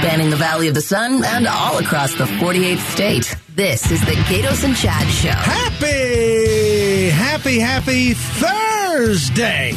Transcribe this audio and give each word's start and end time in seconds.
spanning 0.00 0.30
the 0.30 0.36
Valley 0.36 0.66
of 0.66 0.72
the 0.74 0.80
Sun 0.80 1.22
and 1.24 1.46
all 1.46 1.76
across 1.76 2.14
the 2.14 2.24
48th 2.24 2.78
state. 2.90 3.36
This 3.54 3.90
is 3.90 4.00
the 4.00 4.12
Gaydos 4.12 4.64
and 4.64 4.74
Chad 4.74 5.06
Show. 5.08 5.28
Happy, 5.28 7.10
happy, 7.10 7.58
happy 7.58 8.14
Thursday. 8.14 9.74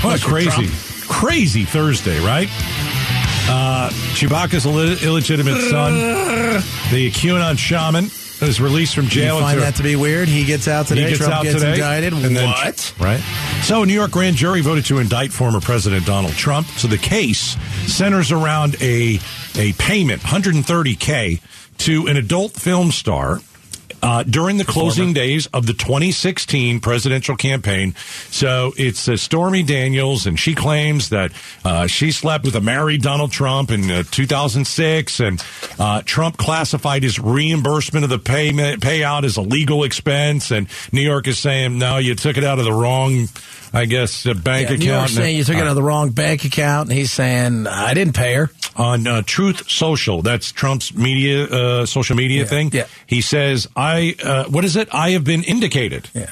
What 0.00 0.20
a 0.20 0.24
crazy, 0.24 0.50
Trump. 0.50 0.70
crazy 1.08 1.64
Thursday, 1.64 2.18
right? 2.26 2.48
Uh, 3.48 3.90
Chewbacca's 4.14 4.66
Ill- 4.66 4.98
illegitimate 5.08 5.60
son, 5.70 5.94
the 6.90 7.10
QAnon 7.12 7.56
shaman, 7.56 8.10
is 8.42 8.60
released 8.60 8.94
from 8.94 9.06
jail. 9.06 9.36
You 9.36 9.40
find 9.42 9.60
that 9.60 9.76
to 9.76 9.82
be 9.82 9.96
weird? 9.96 10.28
He 10.28 10.44
gets 10.44 10.68
out 10.68 10.86
today. 10.86 11.02
He 11.02 11.06
gets 11.08 11.18
Trump 11.18 11.34
out 11.34 11.42
gets 11.44 11.56
today. 11.56 11.74
indicted. 11.74 12.12
and 12.12 12.36
then- 12.36 12.48
what? 12.48 12.94
right. 12.98 13.20
So, 13.62 13.82
a 13.82 13.86
New 13.86 13.94
York 13.94 14.10
grand 14.10 14.36
jury 14.36 14.60
voted 14.60 14.84
to 14.86 14.98
indict 14.98 15.32
former 15.32 15.60
President 15.60 16.04
Donald 16.06 16.34
Trump. 16.34 16.66
So, 16.76 16.88
the 16.88 16.98
case 16.98 17.56
centers 17.86 18.32
around 18.32 18.76
a 18.80 19.20
a 19.56 19.72
payment, 19.74 20.22
130k, 20.22 21.40
to 21.78 22.06
an 22.08 22.16
adult 22.16 22.52
film 22.52 22.90
star. 22.90 23.40
Uh, 24.04 24.24
during 24.24 24.56
the 24.56 24.64
closing 24.64 25.12
days 25.12 25.46
of 25.54 25.64
the 25.66 25.72
2016 25.74 26.80
presidential 26.80 27.36
campaign. 27.36 27.94
So 28.30 28.72
it's 28.76 29.08
uh, 29.08 29.16
Stormy 29.16 29.62
Daniels, 29.62 30.26
and 30.26 30.36
she 30.36 30.56
claims 30.56 31.10
that 31.10 31.30
uh, 31.64 31.86
she 31.86 32.10
slept 32.10 32.44
with 32.44 32.56
a 32.56 32.60
married 32.60 33.02
Donald 33.02 33.30
Trump 33.30 33.70
in 33.70 33.88
uh, 33.88 34.02
2006, 34.10 35.20
and 35.20 35.40
uh, 35.78 36.02
Trump 36.04 36.36
classified 36.36 37.04
his 37.04 37.20
reimbursement 37.20 38.02
of 38.02 38.10
the 38.10 38.18
payment 38.18 38.82
payout 38.82 39.22
as 39.22 39.36
a 39.36 39.40
legal 39.42 39.84
expense, 39.84 40.50
and 40.50 40.66
New 40.90 41.00
York 41.02 41.28
is 41.28 41.38
saying 41.38 41.78
no, 41.78 41.98
you 41.98 42.16
took 42.16 42.36
it 42.36 42.42
out 42.42 42.58
of 42.58 42.64
the 42.64 42.72
wrong, 42.72 43.28
I 43.72 43.84
guess, 43.84 44.26
uh, 44.26 44.34
bank 44.34 44.62
Yeah, 44.68 44.74
account. 44.74 44.80
New 44.80 44.86
York's 44.86 45.12
saying 45.14 45.36
you 45.36 45.44
took 45.44 45.54
it 45.56 45.60
out 45.60 45.68
of 45.68 45.76
the 45.76 45.82
wrong 45.82 46.10
bank 46.10 46.44
account, 46.44 46.88
and 46.88 46.98
he's 46.98 47.12
saying 47.12 47.68
I 47.68 47.94
didn't 47.94 48.16
pay 48.16 48.34
her. 48.34 48.50
on 48.74 49.06
uh, 49.06 49.22
Truth 49.24 49.70
Social. 49.70 50.22
That's 50.22 50.50
Trump's 50.50 50.94
media, 50.94 51.44
uh, 51.44 51.86
social 51.86 52.16
media 52.16 52.40
Yeah, 52.40 52.44
thing. 52.48 52.70
yeah. 52.72 52.86
He 53.06 53.20
says, 53.20 53.68
"I 53.76 53.91
uh, 54.22 54.44
what 54.48 54.64
is 54.64 54.76
it? 54.76 54.88
I 54.92 55.10
have 55.10 55.24
been 55.24 55.42
indicated." 55.44 56.08
Yeah. 56.14 56.30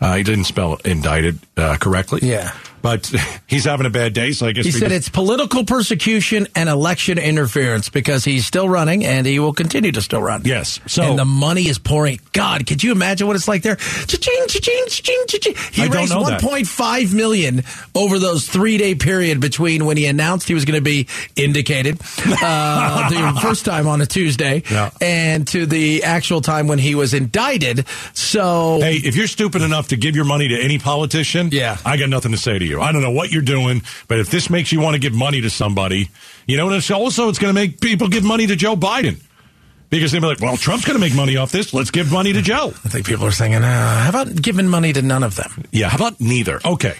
Uh, 0.00 0.16
he 0.16 0.22
didn't 0.22 0.44
spell 0.44 0.78
indicted 0.84 1.38
uh, 1.56 1.76
correctly. 1.78 2.20
Yeah. 2.22 2.52
But 2.86 3.10
he's 3.48 3.64
having 3.64 3.84
a 3.84 3.90
bad 3.90 4.12
day, 4.12 4.30
so 4.30 4.46
I 4.46 4.52
guess 4.52 4.64
He 4.64 4.70
said 4.70 4.90
just- 4.90 4.94
it's 4.94 5.08
political 5.08 5.64
persecution 5.64 6.46
and 6.54 6.68
election 6.68 7.18
interference 7.18 7.88
because 7.88 8.24
he's 8.24 8.46
still 8.46 8.68
running 8.68 9.04
and 9.04 9.26
he 9.26 9.40
will 9.40 9.52
continue 9.52 9.90
to 9.90 10.00
still 10.00 10.22
run. 10.22 10.42
Yes. 10.44 10.78
So- 10.86 11.02
and 11.02 11.18
the 11.18 11.24
money 11.24 11.66
is 11.68 11.78
pouring. 11.80 12.20
God, 12.32 12.64
could 12.64 12.84
you 12.84 12.92
imagine 12.92 13.26
what 13.26 13.34
it's 13.34 13.48
like 13.48 13.62
there? 13.62 13.74
Cha-ching, 13.74 14.44
cha-ching, 14.46 14.84
cha-ching, 14.88 15.24
cha-ching. 15.26 15.54
He 15.72 15.82
I 15.82 15.86
raised 15.86 16.12
know 16.12 16.24
that. 16.26 16.40
1.5 16.40 17.12
million 17.12 17.64
over 17.96 18.20
those 18.20 18.46
three 18.46 18.78
day 18.78 18.94
period 18.94 19.40
between 19.40 19.84
when 19.84 19.96
he 19.96 20.06
announced 20.06 20.46
he 20.46 20.54
was 20.54 20.64
going 20.64 20.76
to 20.78 20.80
be 20.84 21.08
indicated 21.34 21.98
uh, 22.40 23.08
the 23.34 23.40
first 23.40 23.64
time 23.64 23.88
on 23.88 24.00
a 24.00 24.06
Tuesday 24.06 24.62
Yeah. 24.70 24.90
and 25.00 25.44
to 25.48 25.66
the 25.66 26.04
actual 26.04 26.40
time 26.40 26.68
when 26.68 26.78
he 26.78 26.94
was 26.94 27.14
indicted. 27.14 27.84
So 28.14 28.78
Hey, 28.80 28.96
if 28.96 29.16
you're 29.16 29.26
stupid 29.26 29.62
enough 29.62 29.88
to 29.88 29.96
give 29.96 30.14
your 30.14 30.24
money 30.24 30.46
to 30.48 30.56
any 30.62 30.78
politician, 30.78 31.48
Yeah. 31.50 31.78
I 31.84 31.96
got 31.96 32.10
nothing 32.10 32.30
to 32.32 32.38
say 32.38 32.58
to 32.58 32.64
you. 32.64 32.75
I 32.80 32.92
don't 32.92 33.02
know 33.02 33.10
what 33.10 33.30
you're 33.32 33.42
doing, 33.42 33.82
but 34.08 34.18
if 34.18 34.30
this 34.30 34.50
makes 34.50 34.72
you 34.72 34.80
want 34.80 34.94
to 34.94 35.00
give 35.00 35.14
money 35.14 35.40
to 35.40 35.50
somebody, 35.50 36.10
you 36.46 36.56
know, 36.56 36.66
and 36.66 36.76
it's 36.76 36.90
also 36.90 37.28
it's 37.28 37.38
going 37.38 37.54
to 37.54 37.60
make 37.60 37.80
people 37.80 38.08
give 38.08 38.24
money 38.24 38.46
to 38.46 38.56
Joe 38.56 38.76
Biden 38.76 39.22
because 39.90 40.12
they'll 40.12 40.20
be 40.20 40.26
like, 40.26 40.40
"Well, 40.40 40.56
Trump's 40.56 40.84
going 40.84 40.98
to 40.98 41.00
make 41.00 41.14
money 41.14 41.36
off 41.36 41.52
this. 41.52 41.72
Let's 41.74 41.90
give 41.90 42.10
money 42.12 42.32
to 42.32 42.42
Joe." 42.42 42.68
I 42.84 42.88
think 42.88 43.06
people 43.06 43.26
are 43.26 43.30
saying, 43.32 43.54
uh, 43.54 43.60
how 43.62 44.08
about 44.08 44.34
giving 44.40 44.68
money 44.68 44.92
to 44.92 45.02
none 45.02 45.22
of 45.22 45.36
them? 45.36 45.64
Yeah, 45.72 45.88
how 45.88 45.96
about 45.96 46.20
neither? 46.20 46.60
Okay. 46.64 46.94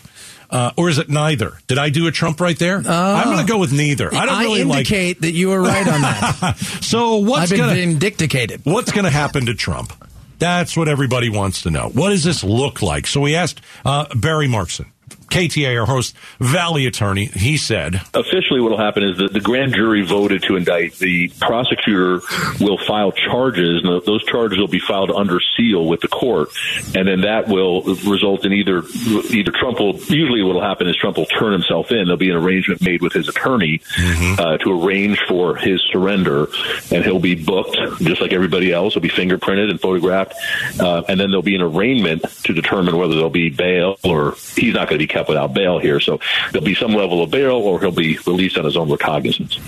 Uh, 0.49 0.71
or 0.77 0.89
is 0.89 0.99
it 0.99 1.09
neither? 1.09 1.59
Did 1.67 1.79
I 1.79 1.89
do 1.91 2.07
a 2.07 2.13
Trump 2.13 2.41
right 2.41 2.57
there? 2.57 2.77
I'm 2.79 3.25
going 3.25 3.45
to 3.45 3.53
go 3.53 3.59
with 3.59 3.73
neither. 3.73 4.15
I 4.15 4.27
don't 4.27 4.39
really 4.39 4.63
like. 4.63 4.79
indicate 4.79 5.23
that 5.23 5.33
you 5.33 5.49
were 5.49 5.61
right 5.61 5.87
on 5.87 6.03
that. 6.03 6.57
So 6.83 7.17
what's 7.17 7.43
I've 7.43 7.49
been 7.51 7.59
going 7.59 7.75
to 7.75 7.99
vindicated. 7.99 8.61
what's 8.65 8.93
going 8.93 9.05
to 9.07 9.11
happen 9.11 9.47
to 9.47 9.55
Trump? 9.55 9.93
That's 10.39 10.77
what 10.77 10.87
everybody 10.89 11.31
wants 11.31 11.63
to 11.63 11.71
know. 11.71 11.89
What 11.89 12.11
does 12.11 12.23
this 12.23 12.45
look 12.45 12.81
like? 12.81 13.07
So 13.09 13.21
we 13.23 13.35
asked 13.35 13.61
uh, 13.85 14.07
Barry 14.15 14.47
Markson, 14.47 14.87
KTA, 15.31 15.79
our 15.81 15.87
host, 15.87 16.15
Valley 16.41 16.87
attorney. 16.87 17.27
He 17.27 17.57
said, 17.57 18.01
officially 18.15 18.61
what 18.61 18.71
will 18.71 18.79
happen 18.79 19.03
is 19.03 19.19
that 19.19 19.33
the 19.33 19.41
grand 19.41 19.75
jury 19.75 20.03
voted 20.03 20.43
to 20.45 20.57
indict. 20.57 20.97
The 20.97 21.29
prosecutor 21.41 22.21
will 22.61 22.79
file 22.87 23.13
charges, 23.13 23.83
and 23.85 24.03
those 24.05 24.25
charges 24.25 24.59
will 24.59 24.69
be 24.69 24.79
filed 24.79 25.11
under 25.11 25.39
seal 25.57 25.87
with 25.87 26.01
the 26.01 26.09
court, 26.09 26.49
and 26.95 27.09
then 27.09 27.23
that 27.23 27.49
will 27.49 27.83
result 27.83 28.45
in 28.45 28.53
either 28.53 28.83
either 29.31 29.53
Trump 29.53 29.81
will 29.81 29.97
usually 30.09 30.43
what 30.43 30.55
will 30.55 30.63
happen 30.63 30.89
is 30.89 30.97
Trump 30.97 31.17
will 31.17 31.27
turn 31.27 31.53
himself 31.53 31.91
in. 31.91 32.05
There'll 32.05 32.17
be 32.17 32.31
an 32.31 32.37
arrangement 32.37 32.83
made 32.83 33.03
with 33.03 33.13
his 33.13 33.29
attorney 33.29 33.81
uh, 34.39 34.59
to 34.59 34.83
arrange 34.83 35.21
for 35.29 35.57
his 35.57 35.83
surrender, 35.91 36.49
and 36.91 37.05
he'll 37.05 37.19
be 37.19 37.35
booked 37.35 37.77
just 38.01 38.21
like 38.21 38.33
everybody 38.33 38.73
else. 38.73 38.95
He'll 38.95 39.03
be 39.03 39.09
fingerprinted 39.09 39.71
and 39.71 39.81
photographed, 39.81 40.35
uh, 40.81 41.03
and 41.09 41.19
then 41.19 41.31
there'll 41.31 41.43
be 41.43 41.57
an 41.57 41.63
arraignment 41.63 42.23
to 42.45 42.53
determine 42.53 42.97
whether 42.97 43.15
there'll 43.15 43.31
be 43.31 43.51
bail 43.51 43.99
or 44.05 44.35
he's 44.55 44.75
not 44.75 44.89
going 44.89 44.99
to 44.99 45.07
be 45.07 45.13
kept 45.17 45.29
without 45.29 45.55
bail 45.55 45.79
here. 45.79 46.01
So 46.01 46.21
there'll 46.53 46.65
be 46.65 46.75
some 46.75 46.93
level 46.93 47.23
of 47.23 47.31
bail, 47.31 47.55
or 47.57 47.81
he'll 47.81 47.91
be 47.91 48.19
released 48.27 48.59
on 48.59 48.65
his 48.65 48.77
own 48.77 48.91
recognizance. 48.91 49.59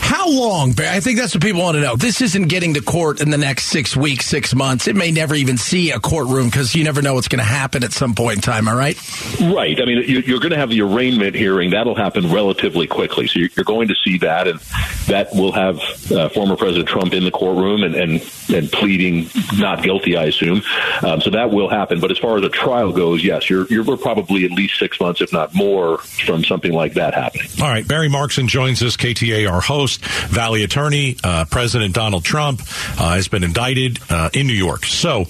How 0.00 0.28
long, 0.30 0.74
I 0.78 1.00
think 1.00 1.18
that's 1.18 1.34
what 1.34 1.42
people 1.42 1.62
want 1.62 1.76
to 1.76 1.80
know. 1.80 1.96
This 1.96 2.20
isn't 2.20 2.48
getting 2.48 2.74
to 2.74 2.82
court 2.82 3.20
in 3.20 3.30
the 3.30 3.38
next 3.38 3.64
six 3.66 3.96
weeks, 3.96 4.26
six 4.26 4.54
months. 4.54 4.86
It 4.88 4.96
may 4.96 5.10
never 5.10 5.34
even 5.34 5.56
see 5.56 5.90
a 5.90 5.98
courtroom 6.00 6.46
because 6.48 6.74
you 6.74 6.84
never 6.84 7.02
know 7.02 7.14
what's 7.14 7.28
going 7.28 7.38
to 7.40 7.44
happen 7.44 7.84
at 7.84 7.92
some 7.92 8.14
point 8.14 8.36
in 8.36 8.40
time, 8.42 8.68
all 8.68 8.76
right? 8.76 8.96
Right. 9.40 9.80
I 9.80 9.84
mean, 9.84 10.04
you- 10.06 10.20
you're 10.28 10.40
going 10.40 10.50
to 10.52 10.58
have 10.58 10.70
the 10.70 10.82
arraignment 10.82 11.34
hearing. 11.34 11.70
That'll 11.70 11.94
happen 11.94 12.30
relatively 12.32 12.86
quickly. 12.86 13.26
So 13.28 13.38
you're 13.38 13.48
you're 13.56 13.64
going 13.64 13.88
to 13.88 13.94
see 14.04 14.18
that, 14.18 14.46
and 14.48 14.60
that 15.06 15.32
will 15.34 15.52
have 15.52 15.80
uh, 16.12 16.28
former 16.28 16.56
President 16.56 16.88
Trump 16.88 17.12
in 17.14 17.24
the 17.24 17.30
courtroom 17.30 17.82
and, 17.82 17.94
and, 17.94 18.12
and 18.52 18.70
pleading 18.70 19.28
not 19.58 19.82
guilty, 19.82 20.16
I 20.16 20.24
assume. 20.24 20.62
Um, 21.02 21.20
so 21.20 21.30
that 21.30 21.50
will 21.50 21.68
happen. 21.70 22.00
But 22.00 22.10
as 22.10 22.18
far 22.18 22.36
as 22.38 22.44
a 22.44 22.48
trial 22.50 22.92
goes, 22.92 23.24
yes, 23.24 23.48
you're, 23.48 23.66
you're 23.68 23.84
we're 23.84 23.96
probably 23.96 24.44
at 24.44 24.50
least 24.50 24.78
six 24.78 24.97
months, 25.00 25.20
if 25.20 25.32
not 25.32 25.54
more, 25.54 25.98
from 25.98 26.44
something 26.44 26.72
like 26.72 26.94
that 26.94 27.14
happening. 27.14 27.48
All 27.60 27.68
right, 27.68 27.86
Barry 27.86 28.08
Markson 28.08 28.48
joins 28.48 28.82
us, 28.82 28.96
KTA, 28.96 29.50
our 29.50 29.60
host, 29.60 30.04
Valley 30.04 30.64
attorney. 30.64 31.16
Uh, 31.22 31.44
President 31.44 31.94
Donald 31.94 32.24
Trump 32.24 32.60
uh, 32.98 33.14
has 33.14 33.28
been 33.28 33.44
indicted 33.44 33.98
uh, 34.10 34.30
in 34.32 34.46
New 34.46 34.54
York. 34.54 34.84
So 34.84 35.26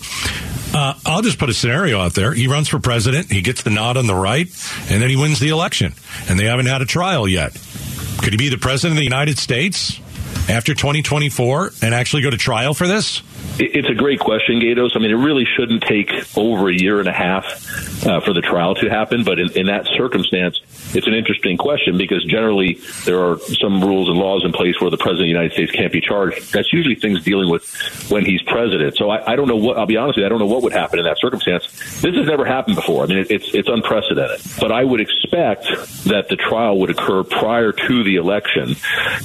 uh, 0.75 0.95
I'll 1.07 1.23
just 1.23 1.39
put 1.39 1.49
a 1.49 1.55
scenario 1.55 2.01
out 2.01 2.15
there. 2.15 2.33
He 2.33 2.49
runs 2.49 2.69
for 2.69 2.79
president, 2.79 3.31
he 3.33 3.43
gets 3.43 3.63
the 3.63 3.71
nod 3.71 3.97
on 3.97 4.07
the 4.07 4.15
right, 4.15 4.47
and 4.91 5.03
then 5.03 5.11
he 5.11 5.17
wins 5.17 5.41
the 5.41 5.49
election. 5.49 5.95
And 6.29 6.39
they 6.39 6.45
haven't 6.45 6.67
had 6.67 6.83
a 6.83 6.87
trial 6.87 7.27
yet. 7.27 7.53
Could 8.23 8.33
he 8.33 8.37
be 8.37 8.49
the 8.49 8.59
president 8.59 8.93
of 8.93 8.99
the 8.99 9.05
United 9.05 9.39
States 9.39 10.01
after 10.49 10.75
2024 10.75 11.73
and 11.83 11.95
actually 11.95 12.23
go 12.23 12.31
to 12.31 12.37
trial 12.37 12.75
for 12.75 12.87
this? 12.87 13.23
It's 13.59 13.89
a 13.89 13.95
great 13.95 14.21
question, 14.21 14.61
Gaydos. 14.61 14.91
I 14.95 15.01
mean, 15.01 15.11
it 15.11 15.15
really 15.15 15.45
shouldn't 15.45 15.83
take 15.83 16.11
over 16.37 16.69
a 16.69 16.75
year 16.75 17.01
and 17.01 17.09
a 17.09 17.13
half 17.13 18.07
uh, 18.07 18.21
for 18.21 18.33
the 18.33 18.41
trial 18.41 18.75
to 18.77 18.89
happen. 18.89 19.25
But 19.25 19.39
in, 19.39 19.51
in 19.53 19.67
that 19.67 19.87
circumstance, 19.97 20.61
it's 20.95 21.07
an 21.07 21.15
interesting 21.15 21.57
question 21.57 21.97
because 21.99 22.25
generally 22.25 22.79
there 23.05 23.21
are 23.23 23.39
some 23.61 23.83
rules 23.83 24.09
and 24.09 24.19
laws 24.19 24.45
in 24.45 24.53
place 24.53 24.81
where 24.81 24.91
the 24.91 24.97
president 24.97 25.21
of 25.21 25.25
the 25.25 25.29
United 25.29 25.53
States 25.53 25.73
can't 25.73 25.93
be 25.93 26.01
charged. 26.01 26.53
That's 26.53 26.73
usually 26.73 26.95
things 26.95 27.23
dealing 27.23 27.51
with 27.51 27.67
when 28.11 28.25
he's 28.25 28.43
president. 28.43 28.97
So 28.97 29.11
I, 29.11 29.33
I 29.33 29.37
don't 29.37 29.49
know 29.49 29.57
what. 29.57 29.79
I'll 29.79 29.87
be 29.87 29.97
honest 29.97 30.17
with 30.17 30.23
you. 30.23 30.27
I 30.27 30.29
don't 30.29 30.39
know 30.39 30.47
what 30.47 30.63
would 30.63 30.73
happen 30.73 30.99
in 30.99 31.05
that 31.05 31.19
circumstance. 31.19 31.67
This 32.01 32.15
has 32.15 32.27
never 32.27 32.45
happened 32.45 32.77
before. 32.77 33.05
I 33.05 33.07
mean, 33.07 33.19
it, 33.19 33.31
it's 33.31 33.55
it's 33.55 33.69
unprecedented. 33.69 34.41
But 34.61 34.73
I 34.73 34.85
would 34.85 35.01
expect 35.01 35.65
that 36.05 36.27
the 36.29 36.37
trial 36.37 36.79
would 36.81 36.91
occur 36.91 37.23
prior 37.25 37.73
to 37.73 38.05
the 38.05 38.17
election. 38.17 38.77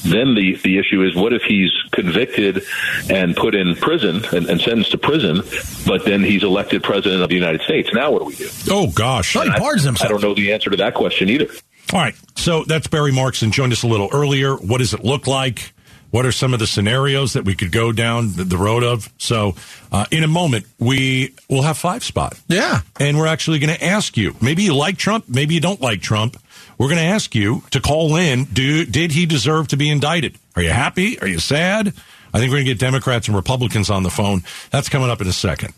Then 0.03 0.35
the 0.35 0.59
the 0.63 0.79
issue 0.79 1.03
is, 1.03 1.15
what 1.15 1.33
if 1.33 1.43
he's 1.43 1.71
convicted 1.91 2.63
and 3.09 3.35
put 3.35 3.55
in 3.55 3.75
prison 3.75 4.23
and, 4.33 4.47
and 4.49 4.61
sentenced 4.61 4.91
to 4.91 4.97
prison, 4.97 5.41
but 5.85 6.05
then 6.05 6.23
he's 6.23 6.43
elected 6.43 6.83
president 6.83 7.21
of 7.21 7.29
the 7.29 7.35
United 7.35 7.61
States? 7.61 7.89
Now 7.93 8.11
what 8.11 8.19
do 8.19 8.25
we 8.25 8.35
do? 8.35 8.49
Oh, 8.69 8.87
gosh. 8.87 9.33
He 9.33 9.49
pardons 9.51 9.83
himself. 9.83 10.09
I 10.09 10.11
don't 10.11 10.21
know 10.21 10.33
the 10.33 10.53
answer 10.53 10.69
to 10.69 10.77
that 10.77 10.93
question 10.93 11.29
either. 11.29 11.47
All 11.93 11.99
right. 11.99 12.15
So 12.35 12.63
that's 12.63 12.87
Barry 12.87 13.11
Markson 13.11 13.51
joined 13.51 13.71
us 13.71 13.83
a 13.83 13.87
little 13.87 14.09
earlier. 14.11 14.55
What 14.55 14.79
does 14.79 14.95
it 14.95 15.03
look 15.03 15.27
like? 15.27 15.73
What 16.09 16.25
are 16.25 16.31
some 16.31 16.53
of 16.53 16.59
the 16.59 16.65
scenarios 16.65 17.33
that 17.33 17.45
we 17.45 17.53
could 17.53 17.71
go 17.71 17.91
down 17.91 18.33
the, 18.35 18.43
the 18.43 18.57
road 18.57 18.83
of? 18.83 19.11
So, 19.17 19.55
uh, 19.91 20.05
in 20.11 20.23
a 20.23 20.27
moment, 20.27 20.65
we 20.79 21.33
will 21.49 21.63
have 21.63 21.77
five 21.77 22.03
spot. 22.03 22.39
Yeah. 22.47 22.81
And 22.99 23.17
we're 23.17 23.27
actually 23.27 23.59
going 23.59 23.75
to 23.75 23.83
ask 23.83 24.17
you. 24.17 24.35
Maybe 24.41 24.63
you 24.63 24.75
like 24.75 24.97
Trump. 24.97 25.25
Maybe 25.27 25.55
you 25.55 25.59
don't 25.59 25.81
like 25.81 26.01
Trump. 26.01 26.37
We're 26.77 26.87
going 26.87 26.99
to 26.99 27.05
ask 27.05 27.33
you 27.33 27.63
to 27.71 27.79
call 27.79 28.15
in. 28.15 28.45
Do 28.45 28.85
did 28.85 29.11
he 29.11 29.25
deserve 29.25 29.69
to 29.69 29.77
be 29.77 29.89
indicted? 29.89 30.37
Are 30.55 30.61
you 30.61 30.71
happy? 30.71 31.19
Are 31.19 31.27
you 31.27 31.39
sad? 31.39 31.93
I 32.33 32.39
think 32.39 32.49
we're 32.49 32.57
going 32.57 32.65
to 32.65 32.71
get 32.71 32.79
Democrats 32.79 33.27
and 33.27 33.35
Republicans 33.35 33.91
on 33.91 34.01
the 34.01 34.09
phone. 34.09 34.41
That's 34.71 34.89
coming 34.89 35.11
up 35.11 35.21
in 35.21 35.27
a 35.27 35.33
second. 35.33 35.73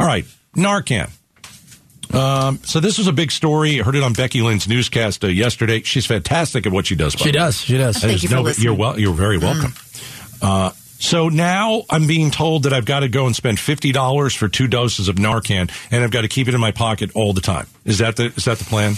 All 0.00 0.06
right, 0.06 0.24
Narcan. 0.56 1.10
Um, 2.14 2.60
so 2.64 2.80
this 2.80 2.98
was 2.98 3.06
a 3.06 3.12
big 3.12 3.30
story. 3.30 3.80
I 3.80 3.82
heard 3.84 3.96
it 3.96 4.02
on 4.02 4.12
Becky 4.12 4.40
Lynn's 4.42 4.68
newscast 4.68 5.24
uh, 5.24 5.28
yesterday. 5.28 5.82
She's 5.82 6.06
fantastic 6.06 6.66
at 6.66 6.72
what 6.72 6.86
she 6.86 6.94
does. 6.94 7.14
by 7.16 7.24
She 7.24 7.30
the 7.32 7.38
does. 7.38 7.60
She 7.60 7.76
does. 7.78 7.98
Thank 7.98 8.22
you 8.22 8.28
for 8.28 8.36
no- 8.36 8.42
listening. 8.42 8.64
You're 8.64 8.74
well. 8.74 8.98
You're 8.98 9.14
very 9.14 9.38
welcome. 9.38 9.72
Uh, 10.40 10.70
So 10.96 11.28
now 11.28 11.82
I'm 11.90 12.06
being 12.06 12.30
told 12.30 12.62
that 12.62 12.72
I've 12.72 12.84
got 12.86 13.00
to 13.00 13.08
go 13.08 13.26
and 13.26 13.34
spend 13.36 13.58
fifty 13.58 13.92
dollars 13.92 14.32
for 14.34 14.48
two 14.48 14.68
doses 14.68 15.08
of 15.08 15.16
Narcan, 15.16 15.70
and 15.90 16.04
I've 16.04 16.12
got 16.12 16.22
to 16.22 16.28
keep 16.28 16.48
it 16.48 16.54
in 16.54 16.60
my 16.60 16.70
pocket 16.70 17.10
all 17.14 17.32
the 17.34 17.42
time. 17.42 17.66
Is 17.84 17.98
that 17.98 18.16
the 18.16 18.26
is 18.36 18.44
that 18.46 18.58
the 18.58 18.64
plan? 18.64 18.94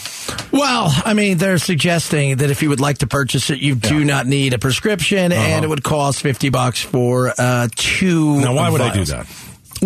Well, 0.53 0.93
I 1.05 1.15
mean, 1.15 1.39
they're 1.39 1.59
suggesting 1.59 2.37
that 2.37 2.51
if 2.51 2.63
you 2.63 2.69
would 2.69 2.81
like 2.81 2.99
to 2.99 3.07
purchase 3.09 3.51
it, 3.51 3.59
you 3.59 3.75
do 3.75 4.05
not 4.05 4.27
need 4.27 4.53
a 4.53 4.59
prescription, 4.59 5.33
and 5.33 5.65
it 5.65 5.69
would 5.69 5.83
cost 5.83 6.21
fifty 6.21 6.49
bucks 6.51 6.81
for 6.81 7.33
uh, 7.37 7.69
two. 7.75 8.41
Now, 8.41 8.55
why 8.55 8.71
would 8.71 8.83
I 8.83 8.93
do 8.95 9.05
that? 9.07 9.27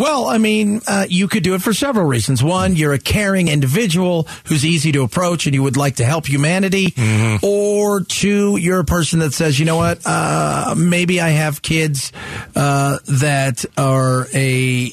Well, 0.00 0.28
I 0.28 0.38
mean, 0.38 0.80
uh, 0.86 1.04
you 1.10 1.28
could 1.28 1.42
do 1.42 1.54
it 1.54 1.60
for 1.60 1.74
several 1.74 2.06
reasons. 2.06 2.42
One, 2.42 2.74
you're 2.74 2.94
a 2.94 2.98
caring 2.98 3.48
individual 3.48 4.26
who's 4.46 4.64
easy 4.64 4.92
to 4.92 5.02
approach 5.02 5.44
and 5.44 5.54
you 5.54 5.62
would 5.62 5.76
like 5.76 5.96
to 5.96 6.06
help 6.06 6.26
humanity. 6.26 6.92
Mm-hmm. 6.92 7.44
Or 7.44 8.00
two, 8.00 8.56
you're 8.56 8.80
a 8.80 8.84
person 8.84 9.18
that 9.18 9.34
says, 9.34 9.58
you 9.58 9.66
know 9.66 9.76
what, 9.76 10.00
uh, 10.06 10.74
maybe 10.74 11.20
I 11.20 11.28
have 11.28 11.60
kids 11.60 12.12
uh, 12.56 12.98
that 13.08 13.66
are 13.76 14.26
a 14.32 14.90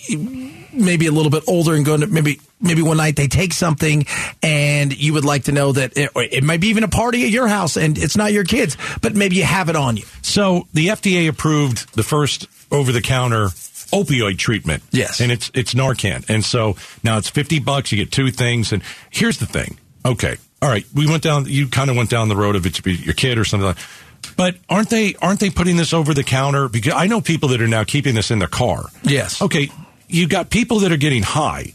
maybe 0.73 1.07
a 1.07 1.11
little 1.11 1.31
bit 1.31 1.43
older 1.47 1.73
and 1.73 1.85
going 1.85 2.01
to 2.01 2.07
maybe 2.07 2.41
maybe 2.59 2.81
one 2.81 2.97
night 2.97 3.15
they 3.15 3.29
take 3.29 3.53
something 3.53 4.05
and 4.43 4.95
you 4.95 5.13
would 5.13 5.25
like 5.25 5.45
to 5.45 5.53
know 5.53 5.71
that 5.71 5.95
it, 5.95 6.11
it 6.15 6.43
might 6.43 6.59
be 6.59 6.67
even 6.67 6.83
a 6.83 6.87
party 6.89 7.23
at 7.23 7.29
your 7.29 7.47
house 7.47 7.77
and 7.77 7.97
it's 7.97 8.17
not 8.17 8.33
your 8.33 8.43
kids, 8.43 8.75
but 9.01 9.15
maybe 9.15 9.37
you 9.37 9.43
have 9.43 9.69
it 9.69 9.77
on 9.77 9.95
you. 9.95 10.03
So 10.21 10.67
the 10.73 10.87
FDA 10.87 11.29
approved 11.29 11.95
the 11.95 12.03
first 12.03 12.47
over 12.71 12.91
the 12.91 13.01
counter 13.01 13.49
opioid 13.91 14.37
treatment. 14.37 14.83
Yes. 14.91 15.19
And 15.19 15.31
it's 15.31 15.51
it's 15.53 15.73
Narcan. 15.73 16.27
And 16.29 16.43
so 16.43 16.75
now 17.03 17.17
it's 17.17 17.29
50 17.29 17.59
bucks 17.59 17.91
you 17.91 17.97
get 17.97 18.11
two 18.11 18.31
things 18.31 18.71
and 18.71 18.81
here's 19.09 19.37
the 19.37 19.45
thing. 19.45 19.77
Okay. 20.05 20.37
All 20.61 20.69
right, 20.69 20.85
we 20.95 21.07
went 21.07 21.21
down 21.21 21.45
you 21.45 21.67
kind 21.67 21.89
of 21.89 21.95
went 21.95 22.09
down 22.09 22.29
the 22.29 22.35
road 22.35 22.55
of 22.55 22.65
it 22.65 22.73
to 22.75 22.83
be 22.83 22.93
your 22.95 23.13
kid 23.13 23.37
or 23.37 23.45
something 23.45 23.67
like 23.67 23.75
that. 23.75 24.35
but 24.35 24.55
aren't 24.69 24.89
they 24.89 25.13
aren't 25.21 25.39
they 25.39 25.49
putting 25.51 25.77
this 25.77 25.93
over 25.93 26.13
the 26.13 26.23
counter 26.23 26.67
because 26.67 26.93
I 26.95 27.05
know 27.07 27.21
people 27.21 27.49
that 27.49 27.61
are 27.61 27.67
now 27.67 27.83
keeping 27.83 28.15
this 28.15 28.31
in 28.31 28.39
their 28.39 28.47
car. 28.47 28.85
Yes. 29.03 29.41
Okay, 29.41 29.69
you 30.07 30.27
got 30.27 30.49
people 30.49 30.79
that 30.79 30.91
are 30.91 30.97
getting 30.97 31.21
high 31.21 31.73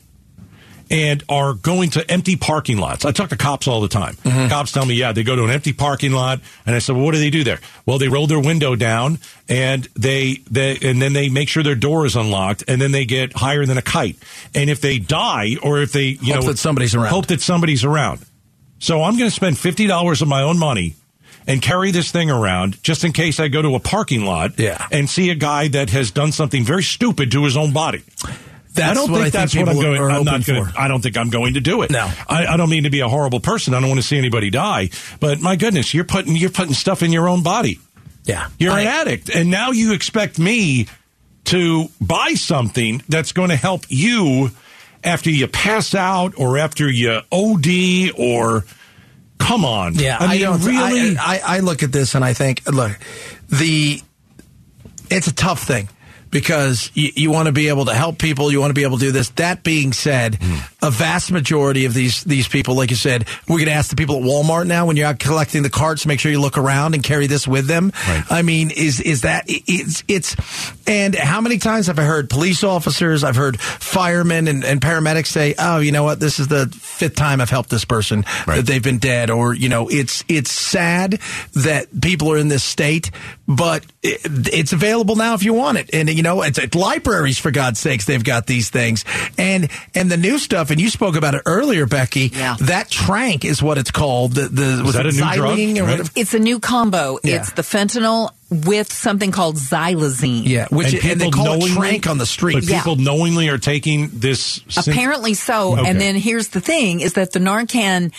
and 0.93 1.25
are 1.29 1.55
going 1.55 1.91
to 1.91 2.09
empty 2.11 2.37
parking 2.37 2.77
lots. 2.77 3.05
I 3.05 3.11
talk 3.13 3.31
to 3.31 3.37
cops 3.37 3.67
all 3.67 3.81
the 3.81 3.89
time. 3.89 4.15
Mm-hmm. 4.17 4.49
Cops 4.49 4.71
tell 4.71 4.85
me, 4.85 4.95
yeah, 4.95 5.13
they 5.13 5.23
go 5.25 5.35
to 5.35 5.43
an 5.45 5.51
empty 5.51 5.73
parking 5.73 6.13
lot, 6.13 6.41
and 6.67 6.77
I 6.77 6.79
said, 6.79 6.95
well, 6.95 7.05
what 7.07 7.13
do 7.15 7.19
they 7.19 7.31
do 7.31 7.43
there? 7.43 7.59
Well, 7.87 7.99
they 7.99 8.09
roll 8.09 8.27
their 8.27 8.39
window 8.39 8.77
down, 8.77 9.19
and 9.49 9.89
they, 9.97 10.43
they 10.51 10.79
and 10.83 11.01
then 11.01 11.15
they 11.15 11.29
make 11.31 11.49
sure 11.49 11.63
their 11.63 11.75
door 11.75 12.05
is 12.07 12.15
unlocked, 12.15 12.65
and 12.69 12.81
then 12.81 12.93
they 12.93 13.07
get 13.07 13.33
higher 13.33 13.65
than 13.67 13.79
a 13.79 13.83
kite. 13.83 14.17
And 14.55 14.69
if 14.71 14.81
they 14.81 14.99
die, 14.99 15.57
or 15.63 15.81
if 15.81 15.93
they, 15.93 16.19
you 16.21 16.35
Hope 16.35 16.43
know, 16.45 16.51
that 16.51 16.59
somebody's 16.59 16.95
around. 16.95 17.09
hope 17.09 17.27
that 17.29 17.41
somebody's 17.41 17.85
around. 17.85 18.21
So 18.79 19.03
I'm 19.03 19.17
going 19.17 19.31
to 19.31 19.35
spend 19.35 19.57
fifty 19.59 19.87
dollars 19.87 20.21
of 20.23 20.29
my 20.29 20.43
own 20.43 20.59
money. 20.59 20.95
And 21.45 21.61
carry 21.61 21.91
this 21.91 22.13
thing 22.13 22.31
around 22.31 22.81
just 22.85 23.03
in 23.03 23.13
case 23.13 23.41
I 23.41 23.49
go 23.49 23.61
to 23.63 23.75
a 23.75 23.81
parking 23.81 24.25
lot 24.25 24.61
Yeah. 24.61 24.87
and 24.93 25.11
see 25.11 25.29
a 25.31 25.35
guy 25.35 25.67
that 25.67 25.91
has 25.91 26.13
done 26.13 26.31
something 26.31 26.63
very 26.63 26.85
stupid 26.85 27.33
to 27.33 27.43
his 27.43 27.57
own 27.57 27.73
body. 27.73 28.05
That's 28.75 28.91
I 28.91 28.95
don't 28.95 29.09
think 29.09 29.21
I 29.21 29.23
think 29.25 29.33
that's 29.33 29.55
what 29.55 29.69
I'm 29.69 29.81
going. 29.81 30.01
I'm 30.11 30.25
not 30.25 30.47
going. 30.47 30.65
for. 30.65 30.79
I 30.79 30.89
don't 30.89 31.03
think 31.03 31.17
I'm 31.19 31.29
going 31.29 31.55
to 31.55 31.61
do 31.61 31.83
it. 31.83 31.91
No. 31.91 32.11
I, 32.29 32.47
I 32.47 32.57
don't 32.57 32.71
mean 32.71 32.85
to 32.85 32.91
be 32.91 33.01
a 33.01 33.09
horrible 33.09 33.41
person. 33.41 33.75
I 33.75 33.81
don't 33.81 33.89
want 33.91 34.01
to 34.01 34.07
see 34.07 34.17
anybody 34.17 34.49
die. 34.49 34.89
But 35.21 35.41
my 35.41 35.57
goodness, 35.57 35.93
you're 35.93 36.05
putting 36.05 36.37
you're 36.37 36.51
putting 36.51 36.73
stuff 36.73 37.03
in 37.03 37.13
your 37.13 37.29
own 37.29 37.43
body. 37.43 37.79
Yeah. 38.25 38.49
You're 38.59 38.73
I- 38.73 38.81
an 38.83 38.87
addict, 38.87 39.29
and 39.29 39.51
now 39.51 39.73
you 39.73 39.93
expect 39.93 40.39
me 40.39 40.87
to 41.45 41.89
buy 42.01 42.35
something 42.35 43.03
that's 43.09 43.33
going 43.33 43.51
to 43.51 43.57
help 43.57 43.85
you 43.89 44.51
after 45.05 45.29
you 45.31 45.49
pass 45.49 45.95
out 45.95 46.35
or 46.39 46.57
after 46.59 46.89
you 46.91 47.21
OD 47.31 48.13
or. 48.19 48.65
Come 49.39 49.65
on. 49.65 49.97
Yeah, 49.97 50.19
I 50.21 50.29
mean, 50.29 50.41
don't. 50.41 50.65
really. 50.65 51.17
I, 51.17 51.41
I, 51.45 51.57
I 51.57 51.59
look 51.59 51.83
at 51.83 51.91
this 51.91 52.15
and 52.15 52.25
I 52.25 52.33
think, 52.33 52.63
look, 52.71 52.97
the 53.49 54.01
it's 55.11 55.27
a 55.27 55.35
tough 55.35 55.65
thing 55.65 55.89
because 56.33 56.91
you, 56.95 57.11
you 57.15 57.31
want 57.31 57.47
to 57.47 57.53
be 57.53 57.69
able 57.69 57.85
to 57.85 57.95
help 57.95 58.19
people. 58.19 58.51
You 58.51 58.59
want 58.61 58.71
to 58.71 58.75
be 58.75 58.83
able 58.83 58.99
to 58.99 59.05
do 59.05 59.13
this. 59.13 59.29
That 59.31 59.63
being 59.63 59.93
said, 59.93 60.39
Hmm. 60.43 60.59
A 60.83 60.91
vast 60.91 61.31
majority 61.31 61.85
of 61.85 61.95
these 61.95 62.25
these 62.25 62.49
people, 62.49 62.75
like 62.75 62.91
you 62.91 62.97
said, 62.97 63.27
we're 63.49 63.59
going 63.59 63.67
to 63.69 63.73
ask 63.73 63.91
the 63.91 63.97
people 63.97 64.17
at 64.17 64.23
Walmart 64.23 64.67
now 64.67 64.87
when 64.87 64.97
you're 64.97 65.07
out 65.07 65.19
collecting 65.21 65.63
the 65.63 65.71
carts, 65.71 66.05
make 66.07 66.19
sure 66.21 66.31
you 66.33 66.41
look 66.41 66.59
around 66.59 66.95
and 66.95 67.03
carry 67.03 67.29
this 67.29 67.47
with 67.47 67.67
them. 67.67 67.93
Right. 68.09 68.25
I 68.31 68.43
mean, 68.43 68.71
is 68.71 69.01
is 69.01 69.21
that 69.23 69.45
it's 69.47 70.03
it's 70.09 70.35
and 70.87 71.15
how 71.15 71.41
many 71.41 71.59
times 71.59 71.87
have 71.87 71.99
I 71.99 72.03
heard 72.03 72.29
police 72.29 72.65
officers, 72.65 73.23
I've 73.23 73.37
heard 73.37 73.61
firemen 73.61 74.49
and, 74.49 74.65
and 74.65 74.81
paramedics 74.81 75.29
say, 75.29 75.55
"Oh, 75.59 75.79
you 75.79 75.93
know 75.93 76.03
what? 76.03 76.19
This 76.19 76.41
is 76.41 76.49
the 76.49 76.67
fifth 76.67 77.15
time 77.15 77.41
I've 77.41 77.51
helped 77.51 77.71
this 77.71 77.85
person 77.85 78.25
Right. 78.47 78.57
that 78.57 78.67
they've 78.67 78.83
been 78.83 78.99
dead," 78.99 79.31
or 79.31 79.55
you 79.55 79.69
know, 79.69 79.89
it's 79.89 80.25
it's 80.29 80.51
sad 80.51 81.21
that 81.55 81.87
people 82.01 82.33
are 82.33 82.39
in 82.39 82.49
this 82.49 82.65
state, 82.65 83.11
but 83.47 83.85
it, 84.03 84.21
it's 84.53 84.73
available 84.73 85.15
now 85.15 85.35
if 85.35 85.45
you 85.45 85.55
want 85.55 85.79
it, 85.79 85.91
and 85.93 86.11
you 86.11 86.23
know, 86.25 86.43
it's 86.43 86.59
at 86.59 86.75
libraries 86.75 87.39
for 87.39 87.53
God's 87.53 87.79
sakes 87.79 88.05
they've 88.05 88.25
got 88.25 88.47
these 88.49 88.69
things, 88.69 89.05
and 89.39 89.71
and 89.95 90.11
the 90.11 90.17
new 90.17 90.39
stuff, 90.39 90.72
and 90.73 90.81
you 90.81 90.89
spoke 90.91 91.15
about 91.17 91.35
it 91.35 91.43
earlier, 91.47 91.87
Becky. 91.87 92.33
Yeah. 92.35 92.57
that 92.61 92.91
tranq 92.91 93.45
is 93.45 93.63
what 93.63 93.79
it's 93.79 93.91
called. 93.91 94.33
The, 94.33 94.49
the 94.49 94.83
was 94.85 94.95
that 94.95 95.07
a 95.07 95.13
new 95.13 95.33
drug, 95.35 95.89
right? 95.89 96.11
It's 96.17 96.35
a 96.35 96.39
new 96.39 96.59
combo. 96.59 97.19
Yeah. 97.23 97.37
It's 97.37 97.53
the 97.53 97.63
fentanyl 97.63 98.31
with 98.51 98.93
something 98.93 99.31
called 99.31 99.57
xylazine. 99.57 100.43
Yeah, 100.47 100.67
which 100.71 100.93
and, 100.93 101.21
they 101.21 101.31
call 101.31 101.65
it 101.65 101.71
tranq 101.71 102.11
on 102.11 102.19
the 102.19 102.27
street. 102.27 102.55
But 102.55 102.65
Yeah. 102.65 102.79
people 102.81 102.97
knowingly 102.97 103.49
are 103.49 103.59
taking 103.59 104.11
this. 104.13 104.61
syn- 104.69 104.93
Apparently 104.93 105.35
so. 105.35 105.79
Okay. 105.79 105.89
And 105.89 106.01
then 106.01 106.17
here's 106.17 106.49
the 106.49 106.61
thing 106.61 107.01
is 107.01 107.15
that 107.15 107.33
the 107.33 107.39
Narcan 107.39 108.13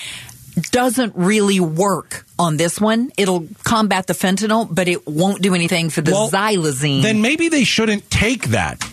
doesn't 0.72 1.14
really 1.16 1.60
work 1.60 2.26
on 2.38 2.58
this 2.58 2.80
one. 2.80 3.12
It'll 3.18 3.48
combat 3.64 4.08
the 4.08 4.14
fentanyl, 4.14 4.68
but 4.70 4.88
it 4.88 5.08
won't 5.08 5.42
do 5.42 5.56
anything 5.56 5.90
for 5.90 6.02
the 6.02 6.12
Well, 6.12 6.30
xylazine. 6.30 7.02
Then 7.02 7.22
maybe 7.22 7.50
they 7.50 7.64
shouldn't 7.64 8.10
take 8.12 8.50
that. 8.50 8.84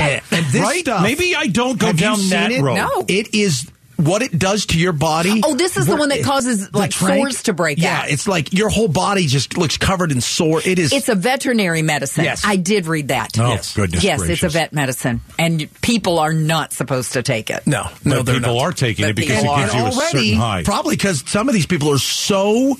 And, 0.00 0.22
and 0.32 0.46
this 0.52 0.62
right? 0.62 0.80
stuff, 0.80 1.02
Maybe 1.02 1.34
I 1.34 1.46
don't 1.46 1.78
go 1.78 1.86
have 1.86 1.96
you 1.96 2.00
down 2.00 2.16
seen 2.16 2.30
that 2.30 2.50
it? 2.52 2.62
road. 2.62 2.74
No. 2.76 3.04
It 3.08 3.34
is 3.34 3.70
what 3.96 4.20
it 4.20 4.38
does 4.38 4.66
to 4.66 4.78
your 4.78 4.92
body. 4.92 5.40
Oh, 5.42 5.54
this 5.54 5.78
is 5.78 5.86
the 5.86 5.96
one 5.96 6.10
that 6.10 6.22
causes, 6.22 6.70
like, 6.74 6.90
tranq- 6.90 7.16
sores 7.16 7.42
to 7.44 7.54
break 7.54 7.78
yeah, 7.78 8.00
out. 8.00 8.06
Yeah, 8.08 8.12
it's 8.12 8.28
like 8.28 8.52
your 8.52 8.68
whole 8.68 8.88
body 8.88 9.26
just 9.26 9.56
looks 9.56 9.78
covered 9.78 10.12
in 10.12 10.20
sore. 10.20 10.60
It 10.62 10.78
is. 10.78 10.92
it's 10.92 11.08
a 11.08 11.14
veterinary 11.14 11.80
medicine. 11.80 12.24
Yes. 12.24 12.42
I 12.44 12.56
did 12.56 12.86
read 12.86 13.08
that. 13.08 13.38
Oh, 13.38 13.48
Yes. 13.48 13.74
goodness 13.74 14.04
yes, 14.04 14.18
gracious. 14.20 14.42
it's 14.44 14.54
a 14.54 14.58
vet 14.58 14.74
medicine, 14.74 15.22
and 15.38 15.66
people 15.80 16.18
are 16.18 16.34
not 16.34 16.74
supposed 16.74 17.14
to 17.14 17.22
take 17.22 17.48
it. 17.48 17.66
no, 17.66 17.84
no, 18.04 18.16
But 18.18 18.26
they're 18.26 18.34
people 18.34 18.56
not. 18.56 18.64
are 18.64 18.72
taking 18.72 19.08
it 19.08 19.16
because 19.16 19.42
it 19.42 19.46
gives 19.56 19.74
you 19.74 19.80
a 19.80 19.84
already 19.84 19.94
certain 20.30 20.34
high. 20.34 20.62
probably 20.62 20.94
because 20.96 21.24
some 21.26 21.48
of 21.48 21.54
these 21.54 21.66
people 21.66 21.90
are 21.90 21.98
so. 21.98 22.76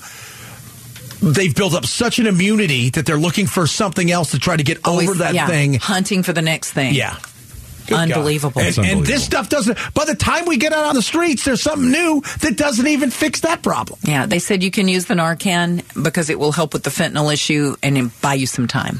They've 1.21 1.53
built 1.55 1.73
up 1.73 1.85
such 1.85 2.19
an 2.19 2.27
immunity 2.27 2.89
that 2.91 3.05
they're 3.05 3.17
looking 3.17 3.47
for 3.47 3.65
something 3.67 4.11
else 4.11 4.31
to 4.31 4.39
try 4.39 4.55
to 4.55 4.63
get 4.63 4.79
Always- 4.85 5.09
over 5.09 5.17
that 5.19 5.33
yeah, 5.33 5.47
thing. 5.47 5.75
hunting 5.75 6.23
for 6.23 6.33
the 6.33 6.41
next 6.43 6.71
thing. 6.73 6.93
Yeah. 6.93 7.15
Good 7.87 7.97
Unbelievable. 7.97 8.59
And, 8.59 8.67
It's 8.67 8.77
and 8.77 9.05
this 9.05 9.23
stuff 9.23 9.47
doesn't. 9.47 9.77
By 9.93 10.03
the 10.03 10.13
time 10.15 10.45
we 10.45 10.57
get 10.57 10.73
out 10.73 10.83
on 10.85 10.93
the 10.95 11.01
streets, 11.01 11.45
there's 11.45 11.61
something 11.61 11.89
new 11.89 12.21
that 12.41 12.57
doesn't 12.57 12.85
even 12.85 13.11
fix 13.11 13.39
that 13.41 13.61
problem. 13.63 13.97
Yeah, 14.03 14.25
they 14.25 14.39
said 14.39 14.61
you 14.61 14.71
can 14.71 14.89
use 14.89 15.05
the 15.05 15.13
Narcan 15.13 15.83
because 16.03 16.29
it 16.29 16.37
will 16.37 16.51
help 16.51 16.73
with 16.73 16.83
the 16.83 16.89
fentanyl 16.89 17.31
issue 17.33 17.77
and 17.81 18.11
buy 18.21 18.33
you 18.33 18.45
some 18.45 18.67
time 18.67 18.99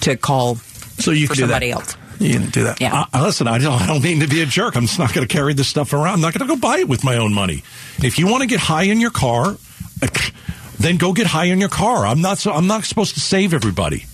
to 0.00 0.16
call 0.16 0.56
So 0.98 1.12
you 1.12 1.28
for 1.28 1.34
can 1.34 1.42
somebody 1.42 1.68
that. 1.70 1.74
else. 1.76 1.96
You 2.18 2.40
can 2.40 2.50
do 2.50 2.64
that. 2.64 2.80
Yeah. 2.80 3.04
Uh, 3.14 3.22
listen, 3.22 3.46
I 3.46 3.58
don't, 3.58 3.80
I 3.80 3.86
don't 3.86 4.02
mean 4.02 4.18
to 4.20 4.26
be 4.26 4.42
a 4.42 4.46
jerk. 4.46 4.74
I'm 4.76 4.86
just 4.86 4.98
not 4.98 5.14
going 5.14 5.26
to 5.26 5.32
carry 5.32 5.54
this 5.54 5.68
stuff 5.68 5.92
around. 5.92 6.14
I'm 6.14 6.20
not 6.20 6.34
going 6.36 6.46
to 6.48 6.52
go 6.54 6.60
buy 6.60 6.78
it 6.78 6.88
with 6.88 7.04
my 7.04 7.16
own 7.18 7.32
money. 7.32 7.62
If 8.02 8.18
you 8.18 8.26
want 8.26 8.40
to 8.42 8.48
get 8.48 8.58
high 8.58 8.82
in 8.84 8.98
your 9.00 9.10
car, 9.12 9.56
then 10.82 10.96
go 10.96 11.12
get 11.12 11.26
high 11.26 11.46
in 11.46 11.60
your 11.60 11.68
car. 11.68 12.06
I'm 12.06 12.20
not. 12.20 12.38
So, 12.38 12.52
I'm 12.52 12.66
not 12.66 12.84
supposed 12.84 13.14
to 13.14 13.20
save 13.20 13.54
everybody. 13.54 14.06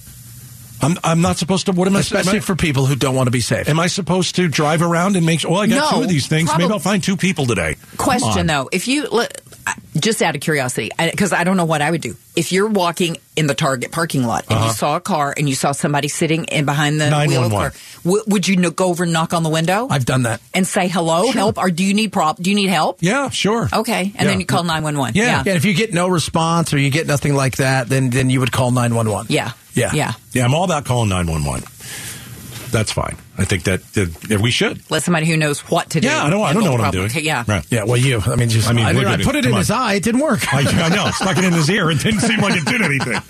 I'm. 0.80 0.96
I'm 1.02 1.20
not 1.20 1.36
supposed 1.36 1.66
to. 1.66 1.72
What 1.72 1.88
am 1.88 1.96
I? 1.96 2.00
Especially 2.00 2.30
am 2.30 2.36
I, 2.36 2.40
for 2.40 2.54
people 2.54 2.86
who 2.86 2.94
don't 2.94 3.14
want 3.14 3.26
to 3.26 3.32
be 3.32 3.40
safe. 3.40 3.68
Am 3.68 3.80
I 3.80 3.88
supposed 3.88 4.36
to 4.36 4.48
drive 4.48 4.80
around 4.82 5.16
and 5.16 5.26
make 5.26 5.40
sure? 5.40 5.50
Well, 5.50 5.60
oh, 5.60 5.62
I 5.62 5.66
got 5.66 5.92
No, 5.92 5.98
two 5.98 6.04
of 6.04 6.08
these 6.08 6.26
things. 6.28 6.50
Maybe 6.56 6.72
I'll 6.72 6.78
find 6.78 7.02
two 7.02 7.16
people 7.16 7.46
today. 7.46 7.76
Question 7.96 8.46
though, 8.46 8.68
if 8.70 8.86
you 8.86 9.08
let- 9.08 9.40
just 9.98 10.22
out 10.22 10.34
of 10.34 10.40
curiosity, 10.40 10.90
because 10.98 11.32
I 11.32 11.44
don't 11.44 11.56
know 11.56 11.64
what 11.64 11.82
I 11.82 11.90
would 11.90 12.00
do 12.00 12.16
if 12.36 12.52
you're 12.52 12.68
walking 12.68 13.16
in 13.36 13.46
the 13.48 13.54
Target 13.54 13.90
parking 13.90 14.22
lot 14.24 14.44
and 14.48 14.56
Uh-huh. 14.58 14.66
you 14.68 14.72
saw 14.72 14.96
a 14.96 15.00
car 15.00 15.34
and 15.36 15.48
you 15.48 15.54
saw 15.56 15.72
somebody 15.72 16.06
sitting 16.08 16.44
in 16.44 16.64
behind 16.64 17.00
the 17.00 17.10
wheel 17.28 17.44
of 17.44 17.50
the 17.50 17.56
car, 17.56 17.72
w- 18.04 18.22
would 18.28 18.46
you 18.46 18.56
no- 18.56 18.70
go 18.70 18.86
over 18.86 19.04
and 19.04 19.12
knock 19.12 19.32
on 19.34 19.42
the 19.42 19.48
window 19.48 19.88
I've 19.90 20.04
done 20.04 20.22
that. 20.22 20.40
and 20.54 20.66
say 20.66 20.86
hello, 20.88 21.30
help, 21.32 21.58
or 21.58 21.70
do 21.70 21.82
you 21.84 21.94
need 21.94 22.12
prop? 22.12 22.40
Do 22.40 22.50
you 22.50 22.56
need 22.56 22.68
help? 22.70 22.98
Yeah, 23.00 23.30
sure. 23.30 23.68
Okay, 23.72 24.00
and 24.00 24.14
Yeah. 24.14 24.24
then 24.24 24.40
you 24.40 24.46
call 24.46 24.62
nine 24.64 24.82
one 24.84 24.96
one. 24.98 25.12
Yeah. 25.14 25.42
Yeah, 25.44 25.54
if 25.54 25.64
you 25.64 25.74
get 25.74 25.92
no 25.92 26.06
response 26.08 26.72
or 26.72 26.78
you 26.78 26.90
get 26.90 27.06
nothing 27.06 27.34
like 27.34 27.56
that, 27.56 27.88
then 27.88 28.10
then 28.10 28.30
you 28.30 28.38
would 28.40 28.52
call 28.52 28.70
nine 28.70 28.94
one 28.94 29.10
one. 29.10 29.26
yeah, 29.28 29.50
Yeah. 29.74 29.90
yeah. 29.92 30.12
Yeah, 30.32 30.44
I'm 30.44 30.54
all 30.54 30.64
about 30.64 30.84
calling 30.84 31.08
911. 31.08 31.64
That's 32.70 32.92
fine. 32.92 33.16
I 33.36 33.44
think 33.44 33.64
that, 33.64 33.82
that, 33.94 34.12
that 34.28 34.40
we 34.40 34.50
should. 34.50 34.88
Let 34.90 35.02
somebody 35.02 35.26
who 35.26 35.36
knows 35.36 35.60
what 35.70 35.90
to 35.90 36.00
do. 36.00 36.06
Yeah, 36.08 36.24
I 36.24 36.30
don't. 36.30 36.42
I 36.42 36.52
don't 36.52 36.64
know 36.64 36.72
what 36.72 36.80
I'm 36.80 36.90
doing. 36.90 37.10
Yeah. 37.14 37.44
Right. 37.46 37.64
Yeah, 37.70 37.84
well, 37.84 37.96
you. 37.96 38.20
I 38.20 38.36
mean, 38.36 38.48
just. 38.48 38.66
I 38.68 38.70
I 38.70 38.74
mean, 38.74 38.84
mean, 38.86 38.96
I, 38.96 38.98
look 38.98 39.06
at 39.08 39.20
it. 39.20 39.26
put 39.26 39.36
it 39.36 39.42
Come 39.42 39.50
in 39.50 39.54
on. 39.54 39.58
his 39.60 39.70
eye. 39.70 39.94
It 39.94 40.02
didn't 40.02 40.20
work. 40.20 40.52
I, 40.52 40.60
I 40.60 40.88
know. 40.88 41.10
Stuck 41.14 41.38
it 41.38 41.44
in 41.44 41.52
his 41.52 41.70
ear. 41.70 41.90
It 41.90 42.00
didn't 42.00 42.20
seem 42.20 42.40
like 42.40 42.54
it 42.56 42.64
did 42.66 42.82
anything. 42.82 43.20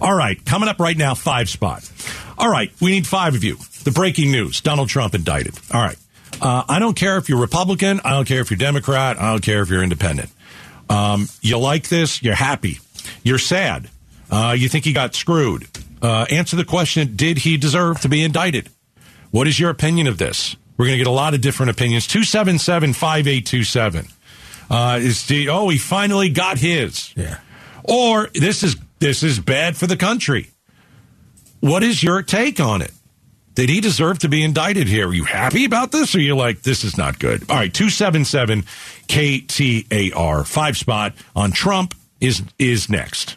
All 0.00 0.14
right. 0.14 0.44
Coming 0.44 0.68
up 0.68 0.80
right 0.80 0.96
now, 0.96 1.14
five 1.14 1.48
spot. 1.48 1.88
All 2.38 2.50
right. 2.50 2.72
We 2.80 2.90
need 2.90 3.06
five 3.06 3.34
of 3.34 3.44
you. 3.44 3.56
The 3.84 3.90
breaking 3.92 4.30
news 4.32 4.60
Donald 4.60 4.88
Trump 4.88 5.14
indicted. 5.14 5.54
All 5.72 5.80
right. 5.80 5.96
Uh, 6.40 6.64
I 6.68 6.78
don't 6.78 6.94
care 6.94 7.18
if 7.18 7.28
you're 7.28 7.40
Republican. 7.40 8.00
I 8.04 8.10
don't 8.10 8.26
care 8.26 8.40
if 8.40 8.50
you're 8.50 8.58
Democrat. 8.58 9.20
I 9.20 9.30
don't 9.30 9.42
care 9.42 9.62
if 9.62 9.68
you're 9.68 9.82
independent. 9.82 10.30
Um, 10.88 11.28
you 11.40 11.58
like 11.58 11.88
this. 11.88 12.22
You're 12.22 12.34
happy. 12.34 12.78
You're 13.22 13.38
sad. 13.38 13.88
Uh, 14.30 14.54
you 14.58 14.68
think 14.68 14.84
he 14.84 14.92
got 14.92 15.14
screwed. 15.14 15.68
Uh, 16.02 16.26
answer 16.30 16.56
the 16.56 16.64
question: 16.64 17.16
Did 17.16 17.38
he 17.38 17.56
deserve 17.56 18.00
to 18.00 18.08
be 18.08 18.22
indicted? 18.22 18.68
What 19.30 19.48
is 19.48 19.58
your 19.58 19.70
opinion 19.70 20.08
of 20.08 20.18
this? 20.18 20.56
We're 20.76 20.86
going 20.86 20.98
to 20.98 21.04
get 21.04 21.10
a 21.10 21.14
lot 21.14 21.32
of 21.32 21.40
different 21.40 21.70
opinions. 21.70 22.06
277 22.06 22.92
5827. 22.92 24.06
Uh, 24.70 24.98
is 25.00 25.26
the, 25.26 25.48
oh, 25.48 25.68
he 25.68 25.78
finally 25.78 26.28
got 26.30 26.58
his. 26.58 27.14
Yeah. 27.16 27.38
Or 27.84 28.28
this 28.34 28.62
is 28.62 28.76
this 28.98 29.22
is 29.22 29.38
bad 29.38 29.76
for 29.76 29.86
the 29.86 29.96
country. 29.96 30.50
What 31.60 31.82
is 31.82 32.02
your 32.02 32.22
take 32.22 32.58
on 32.58 32.82
it? 32.82 32.92
Did 33.54 33.68
he 33.68 33.80
deserve 33.80 34.20
to 34.20 34.28
be 34.28 34.42
indicted 34.42 34.88
here? 34.88 35.08
Are 35.08 35.14
you 35.14 35.24
happy 35.24 35.64
about 35.64 35.92
this 35.92 36.14
or 36.14 36.18
are 36.18 36.22
you 36.22 36.34
like, 36.34 36.62
this 36.62 36.84
is 36.84 36.96
not 36.96 37.18
good? 37.18 37.42
All 37.50 37.56
right, 37.56 37.72
277 37.72 38.62
KTAR. 39.08 40.46
Five 40.46 40.76
spot 40.76 41.14
on 41.36 41.52
Trump 41.52 41.94
is 42.20 42.42
is 42.58 42.88
next. 42.88 43.36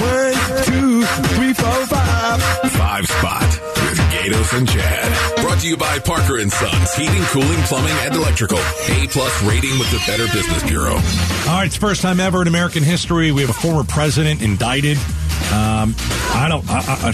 One, 0.00 0.32
two, 0.64 1.04
three, 1.34 1.52
four, 1.52 1.86
five. 1.86 2.42
Five 2.72 3.06
spot 3.06 3.42
with 3.42 3.98
Gaydos 4.10 4.56
and 4.56 4.66
Chad. 4.66 5.42
Brought 5.42 5.60
to 5.60 5.68
you 5.68 5.76
by 5.76 5.98
Parker 5.98 6.38
and 6.38 6.50
Sons 6.50 6.94
Heating, 6.94 7.22
Cooling, 7.24 7.60
Plumbing, 7.64 7.92
and 8.00 8.14
Electrical. 8.14 8.56
A 8.56 9.06
plus 9.08 9.42
rating 9.42 9.78
with 9.78 9.90
the 9.90 10.02
Better 10.06 10.24
Business 10.32 10.62
Bureau. 10.62 10.94
All 10.94 11.00
right, 11.58 11.66
it's 11.66 11.74
the 11.74 11.80
first 11.80 12.00
time 12.00 12.20
ever 12.20 12.40
in 12.40 12.48
American 12.48 12.82
history 12.82 13.32
we 13.32 13.42
have 13.42 13.50
a 13.50 13.54
former 13.54 13.84
president 13.84 14.40
indicted. 14.40 14.96
Um, 15.52 15.94
I 16.32 16.46
don't. 16.48 16.64
I, 16.70 16.80
I, 16.86 17.12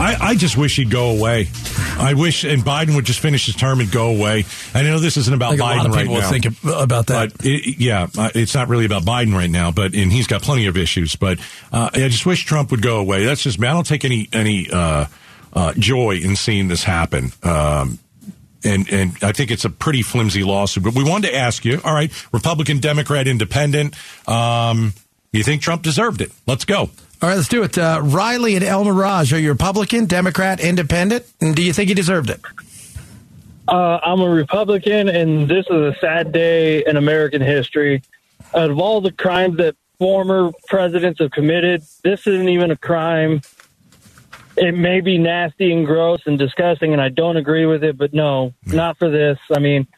I, 0.00 0.16
I 0.20 0.34
just 0.36 0.56
wish 0.56 0.76
he'd 0.76 0.90
go 0.90 1.10
away. 1.10 1.48
I 1.98 2.14
wish, 2.14 2.44
and 2.44 2.62
Biden 2.62 2.94
would 2.94 3.04
just 3.04 3.18
finish 3.18 3.46
his 3.46 3.56
term 3.56 3.80
and 3.80 3.90
go 3.90 4.10
away. 4.10 4.44
I 4.72 4.82
know 4.82 5.00
this 5.00 5.16
isn't 5.16 5.34
about 5.34 5.54
I 5.54 5.56
think 5.56 5.60
a 5.60 5.64
Biden 5.64 5.76
lot 5.76 5.86
of 5.86 5.92
right 5.92 6.02
people 6.02 6.14
now. 6.14 6.30
would 6.30 6.42
think 6.42 6.64
about 6.64 7.06
that. 7.08 7.32
But 7.32 7.44
it, 7.44 7.80
yeah, 7.80 8.06
uh, 8.16 8.30
it's 8.34 8.54
not 8.54 8.68
really 8.68 8.84
about 8.84 9.02
Biden 9.02 9.34
right 9.34 9.50
now. 9.50 9.72
But 9.72 9.94
and 9.94 10.12
he's 10.12 10.28
got 10.28 10.42
plenty 10.42 10.66
of 10.66 10.76
issues. 10.76 11.16
But 11.16 11.40
uh, 11.72 11.90
I 11.92 12.08
just 12.08 12.24
wish 12.26 12.44
Trump 12.44 12.70
would 12.70 12.82
go 12.82 13.00
away. 13.00 13.24
That's 13.24 13.42
just. 13.42 13.58
Me. 13.58 13.66
I 13.66 13.72
don't 13.72 13.86
take 13.86 14.04
any 14.04 14.28
any 14.32 14.68
uh, 14.72 15.06
uh, 15.52 15.72
joy 15.74 16.20
in 16.22 16.36
seeing 16.36 16.68
this 16.68 16.84
happen. 16.84 17.32
Um, 17.42 17.98
and 18.64 18.88
and 18.90 19.16
I 19.22 19.32
think 19.32 19.50
it's 19.50 19.64
a 19.64 19.70
pretty 19.70 20.02
flimsy 20.02 20.44
lawsuit. 20.44 20.84
But 20.84 20.94
we 20.94 21.02
wanted 21.02 21.30
to 21.30 21.36
ask 21.36 21.64
you. 21.64 21.80
All 21.84 21.94
right, 21.94 22.12
Republican, 22.32 22.78
Democrat, 22.78 23.26
Independent. 23.26 23.96
Um, 24.28 24.94
you 25.32 25.42
think 25.42 25.62
Trump 25.62 25.82
deserved 25.82 26.20
it? 26.20 26.30
Let's 26.46 26.64
go. 26.64 26.90
All 27.20 27.28
right, 27.28 27.34
let's 27.34 27.48
do 27.48 27.64
it. 27.64 27.76
Uh, 27.76 28.00
Riley 28.02 28.54
and 28.54 28.64
El 28.64 28.84
Mirage, 28.84 29.32
are 29.32 29.40
you 29.40 29.50
Republican, 29.50 30.06
Democrat, 30.06 30.60
Independent? 30.60 31.26
And 31.40 31.56
do 31.56 31.62
you 31.62 31.72
think 31.72 31.88
he 31.88 31.94
deserved 31.94 32.30
it? 32.30 32.40
Uh, 33.66 33.98
I'm 34.04 34.20
a 34.20 34.30
Republican, 34.30 35.08
and 35.08 35.48
this 35.48 35.66
is 35.66 35.76
a 35.76 35.96
sad 36.00 36.30
day 36.30 36.84
in 36.86 36.96
American 36.96 37.42
history. 37.42 38.02
Out 38.54 38.70
of 38.70 38.78
all 38.78 39.00
the 39.00 39.10
crimes 39.10 39.56
that 39.56 39.74
former 39.98 40.52
presidents 40.68 41.18
have 41.18 41.32
committed, 41.32 41.82
this 42.04 42.24
isn't 42.26 42.48
even 42.48 42.70
a 42.70 42.76
crime. 42.76 43.42
It 44.56 44.76
may 44.76 45.00
be 45.00 45.18
nasty 45.18 45.72
and 45.72 45.84
gross 45.84 46.20
and 46.24 46.38
disgusting, 46.38 46.92
and 46.92 47.02
I 47.02 47.08
don't 47.08 47.36
agree 47.36 47.66
with 47.66 47.82
it, 47.82 47.98
but 47.98 48.14
no, 48.14 48.54
not 48.64 48.96
for 48.96 49.10
this. 49.10 49.38
I 49.52 49.58
mean, 49.58 49.88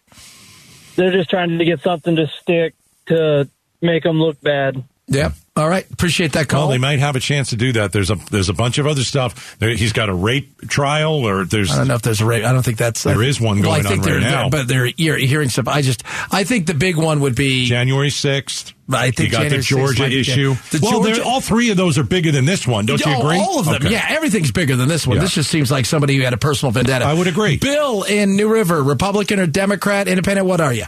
they're 0.97 1.13
just 1.13 1.29
trying 1.29 1.59
to 1.59 1.65
get 1.67 1.81
something 1.81 2.17
to 2.17 2.29
stick 2.29 2.75
to 3.07 3.49
make 3.83 4.05
them 4.05 4.19
look 4.19 4.41
bad. 4.41 4.83
Yep. 5.09 5.35
All 5.61 5.69
right. 5.69 5.89
Appreciate 5.93 6.33
that 6.33 6.49
call. 6.49 6.63
Well, 6.63 6.69
they 6.71 6.79
might 6.79 6.99
have 6.99 7.17
a 7.17 7.21
chance 7.21 7.51
to 7.51 7.57
do 7.57 7.73
that. 7.75 7.93
There's 7.93 8.11
a 8.11 8.17
there's 8.31 8.49
a 8.49 8.55
bunch 8.55 8.79
of 8.79 8.87
other 8.87 9.03
stuff. 9.05 9.59
There, 9.59 9.71
he's 9.71 9.93
got 9.93 10.09
a 10.09 10.15
rape 10.15 10.61
trial, 10.69 11.27
or 11.27 11.45
there's 11.45 11.71
I 11.71 11.77
don't 11.77 11.89
know 11.89 11.95
if 11.95 12.03
there's 12.03 12.21
a 12.21 12.27
rape. 12.27 12.45
I 12.45 12.53
don't 12.53 12.63
think 12.65 12.79
that's 12.79 13.03
There 13.03 13.23
is 13.23 13.41
one 13.41 13.61
well, 13.61 13.71
I 13.73 13.83
going 13.83 13.85
think 13.85 14.03
on 14.07 14.13
right 14.13 14.21
they're- 14.21 14.31
now. 14.31 14.49
But 14.49 14.67
they're 14.69 14.87
you're 14.87 15.17
hearing 15.19 15.51
stuff. 15.51 15.69
I 15.69 15.83
just 15.83 16.03
I 16.33 16.45
think 16.45 16.67
the 16.67 16.75
big 16.75 16.97
one 16.97 17.21
would 17.21 17.35
be 17.37 17.67
January 17.67 18.11
sixth. 18.11 18.73
I 18.93 19.13
think 19.13 19.29
you 19.29 19.31
got 19.31 19.43
January 19.43 19.59
the 19.59 19.63
Georgia 19.63 20.05
issue. 20.11 20.55
The 20.71 20.81
well, 20.83 21.03
Georgia- 21.05 21.23
all 21.25 21.41
three 21.41 21.71
of 21.71 21.77
those 21.77 21.97
are 21.99 22.03
bigger 22.03 22.33
than 22.33 22.45
this 22.47 22.67
one. 22.67 22.87
Don't 22.87 22.99
you 23.05 23.13
Oh, 23.15 23.21
agree? 23.21 23.39
All 23.39 23.61
of 23.61 23.67
them. 23.67 23.75
Okay. 23.77 23.91
Yeah, 23.93 24.05
everything's 24.09 24.51
bigger 24.51 24.75
than 24.75 24.89
this 24.89 25.07
one. 25.07 25.17
Yeah. 25.19 25.23
This 25.23 25.35
just 25.35 25.49
seems 25.51 25.71
like 25.71 25.87
somebody 25.87 26.17
who 26.17 26.23
had 26.23 26.33
a 26.33 26.37
personal 26.39 26.73
vendetta. 26.73 27.05
I 27.05 27.15
would 27.15 27.29
agree. 27.29 27.57
Bill 27.59 28.03
in 28.03 28.35
New 28.35 28.53
River, 28.53 28.83
Republican 28.83 29.39
or 29.39 29.47
Democrat, 29.47 30.09
Independent? 30.09 30.47
What 30.49 30.61
are 30.61 30.73
you? 30.73 30.87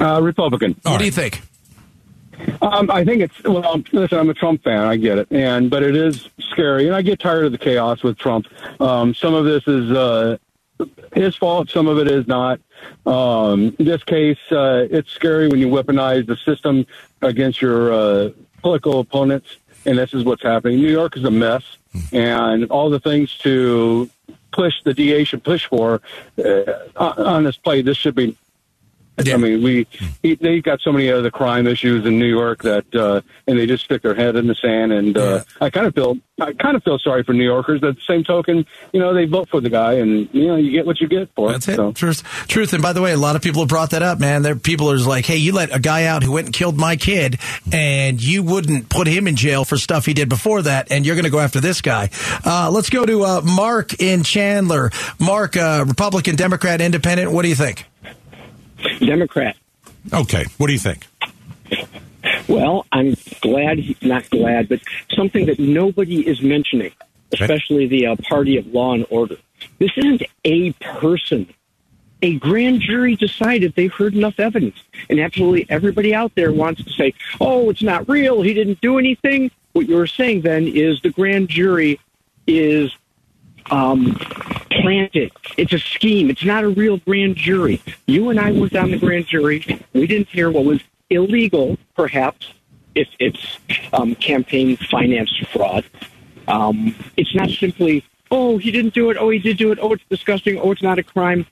Uh, 0.00 0.20
Republican. 0.20 0.74
what 0.82 0.98
do 0.98 1.04
you 1.04 1.10
think? 1.12 1.40
Um, 2.62 2.90
I 2.90 3.04
think 3.04 3.22
it's 3.22 3.42
well. 3.44 3.82
Listen, 3.92 4.18
I'm 4.18 4.30
a 4.30 4.34
Trump 4.34 4.62
fan. 4.62 4.82
I 4.82 4.96
get 4.96 5.18
it, 5.18 5.28
and 5.30 5.70
but 5.70 5.82
it 5.82 5.96
is 5.96 6.28
scary, 6.38 6.86
and 6.86 6.94
I 6.94 7.02
get 7.02 7.20
tired 7.20 7.44
of 7.44 7.52
the 7.52 7.58
chaos 7.58 8.02
with 8.02 8.18
Trump. 8.18 8.46
Um, 8.80 9.14
some 9.14 9.34
of 9.34 9.44
this 9.44 9.66
is 9.66 9.90
uh, 9.90 10.38
his 11.14 11.36
fault. 11.36 11.70
Some 11.70 11.86
of 11.86 11.98
it 11.98 12.10
is 12.10 12.26
not. 12.26 12.60
Um, 13.04 13.74
in 13.78 13.84
this 13.84 14.02
case, 14.04 14.38
uh, 14.50 14.86
it's 14.90 15.10
scary 15.10 15.48
when 15.48 15.60
you 15.60 15.68
weaponize 15.68 16.26
the 16.26 16.36
system 16.36 16.86
against 17.22 17.60
your 17.60 17.92
uh, 17.92 18.30
political 18.60 19.00
opponents, 19.00 19.56
and 19.84 19.98
this 19.98 20.12
is 20.14 20.24
what's 20.24 20.42
happening. 20.42 20.78
New 20.78 20.90
York 20.90 21.16
is 21.16 21.24
a 21.24 21.30
mess, 21.30 21.62
and 22.12 22.64
all 22.70 22.90
the 22.90 23.00
things 23.00 23.36
to 23.38 24.10
push 24.52 24.82
the 24.84 24.94
DA 24.94 25.24
should 25.24 25.44
push 25.44 25.66
for 25.66 26.00
uh, 26.44 26.62
on 26.96 27.18
on 27.18 27.44
this 27.44 27.56
play. 27.56 27.82
This 27.82 27.96
should 27.96 28.14
be 28.14 28.36
I 29.18 29.36
mean, 29.36 29.62
we 29.62 29.86
he, 30.22 30.34
they 30.34 30.60
got 30.60 30.80
so 30.80 30.92
many 30.92 31.10
other 31.10 31.30
crime 31.30 31.66
issues 31.66 32.04
in 32.04 32.18
New 32.18 32.26
York 32.26 32.62
that, 32.62 32.94
uh, 32.94 33.22
and 33.46 33.58
they 33.58 33.66
just 33.66 33.84
stick 33.84 34.02
their 34.02 34.14
head 34.14 34.36
in 34.36 34.46
the 34.46 34.54
sand. 34.54 34.92
And 34.92 35.16
uh, 35.16 35.44
I 35.60 35.70
kind 35.70 35.86
of 35.86 35.94
feel, 35.94 36.18
I 36.40 36.52
kind 36.52 36.76
of 36.76 36.84
feel 36.84 36.98
sorry 36.98 37.22
for 37.22 37.32
New 37.32 37.44
Yorkers. 37.44 37.82
At 37.82 37.96
the 37.96 38.02
same 38.02 38.24
token, 38.24 38.66
you 38.92 39.00
know, 39.00 39.14
they 39.14 39.24
vote 39.24 39.48
for 39.48 39.60
the 39.60 39.70
guy, 39.70 39.94
and 39.94 40.28
you 40.32 40.48
know, 40.48 40.56
you 40.56 40.70
get 40.70 40.84
what 40.84 41.00
you 41.00 41.08
get 41.08 41.30
for 41.34 41.52
That's 41.52 41.68
it. 41.68 41.76
So. 41.76 41.92
Truth. 41.92 42.22
Truth. 42.48 42.74
And 42.74 42.82
by 42.82 42.92
the 42.92 43.00
way, 43.00 43.12
a 43.12 43.16
lot 43.16 43.36
of 43.36 43.42
people 43.42 43.62
have 43.62 43.68
brought 43.68 43.90
that 43.90 44.02
up, 44.02 44.20
man. 44.20 44.42
There, 44.42 44.56
people 44.56 44.90
are 44.90 44.98
like, 44.98 45.24
hey, 45.24 45.38
you 45.38 45.52
let 45.52 45.74
a 45.74 45.78
guy 45.78 46.04
out 46.04 46.22
who 46.22 46.32
went 46.32 46.46
and 46.46 46.54
killed 46.54 46.76
my 46.76 46.96
kid, 46.96 47.38
and 47.72 48.22
you 48.22 48.42
wouldn't 48.42 48.90
put 48.90 49.06
him 49.06 49.26
in 49.26 49.36
jail 49.36 49.64
for 49.64 49.78
stuff 49.78 50.04
he 50.04 50.12
did 50.12 50.28
before 50.28 50.62
that, 50.62 50.92
and 50.92 51.06
you're 51.06 51.16
going 51.16 51.24
to 51.24 51.30
go 51.30 51.40
after 51.40 51.60
this 51.60 51.80
guy. 51.80 52.10
Uh, 52.44 52.70
let's 52.70 52.90
go 52.90 53.06
to 53.06 53.24
uh, 53.24 53.40
Mark 53.40 53.98
in 54.00 54.22
Chandler. 54.22 54.90
Mark, 55.18 55.56
uh, 55.56 55.84
Republican, 55.86 56.36
Democrat, 56.36 56.80
Independent. 56.80 57.32
What 57.32 57.42
do 57.42 57.48
you 57.48 57.54
think? 57.54 57.86
Democrat. 59.00 59.56
Okay, 60.12 60.44
what 60.58 60.68
do 60.68 60.72
you 60.72 60.78
think? 60.78 61.06
Well, 62.48 62.86
I'm 62.92 63.16
glad, 63.40 63.78
not 64.02 64.28
glad, 64.30 64.68
but 64.68 64.80
something 65.14 65.46
that 65.46 65.58
nobody 65.58 66.26
is 66.26 66.40
mentioning, 66.42 66.92
especially 67.32 67.86
the 67.86 68.06
uh, 68.06 68.16
party 68.28 68.56
of 68.56 68.66
law 68.68 68.94
and 68.94 69.06
order. 69.10 69.36
This 69.78 69.90
isn't 69.96 70.22
a 70.44 70.72
person. 70.72 71.52
A 72.22 72.38
grand 72.38 72.80
jury 72.80 73.16
decided 73.16 73.74
they've 73.74 73.92
heard 73.92 74.14
enough 74.14 74.38
evidence, 74.40 74.76
and 75.10 75.20
absolutely 75.20 75.66
everybody 75.68 76.14
out 76.14 76.34
there 76.34 76.52
wants 76.52 76.82
to 76.84 76.90
say, 76.90 77.12
"Oh, 77.40 77.68
it's 77.68 77.82
not 77.82 78.08
real. 78.08 78.42
He 78.42 78.54
didn't 78.54 78.80
do 78.80 78.98
anything." 78.98 79.50
What 79.72 79.86
you're 79.86 80.06
saying 80.06 80.40
then 80.40 80.66
is 80.66 81.00
the 81.02 81.10
grand 81.10 81.50
jury 81.50 82.00
is 82.46 82.96
um, 83.70 84.16
planted. 84.70 85.32
It's 85.56 85.72
a 85.72 85.78
scheme. 85.78 86.30
It's 86.30 86.44
not 86.44 86.64
a 86.64 86.68
real 86.68 86.98
grand 86.98 87.36
jury. 87.36 87.82
You 88.06 88.30
and 88.30 88.38
I 88.38 88.52
were 88.52 88.68
on 88.78 88.90
the 88.90 88.98
grand 88.98 89.26
jury. 89.26 89.84
We 89.92 90.06
didn't 90.06 90.28
hear 90.28 90.50
what 90.50 90.64
was 90.64 90.80
illegal, 91.10 91.78
perhaps, 91.94 92.52
if 92.94 93.08
it's 93.18 93.58
um, 93.92 94.14
campaign 94.16 94.76
finance 94.76 95.30
fraud. 95.52 95.84
Um, 96.48 96.94
it's 97.16 97.34
not 97.34 97.50
simply, 97.50 98.04
oh, 98.30 98.58
he 98.58 98.70
didn't 98.70 98.94
do 98.94 99.10
it. 99.10 99.16
Oh, 99.18 99.30
he 99.30 99.38
did 99.38 99.56
do 99.56 99.72
it. 99.72 99.78
Oh, 99.80 99.92
it's 99.92 100.04
disgusting. 100.08 100.58
Oh, 100.58 100.72
it's 100.72 100.82
not 100.82 100.98
a 100.98 101.02
crime. 101.02 101.46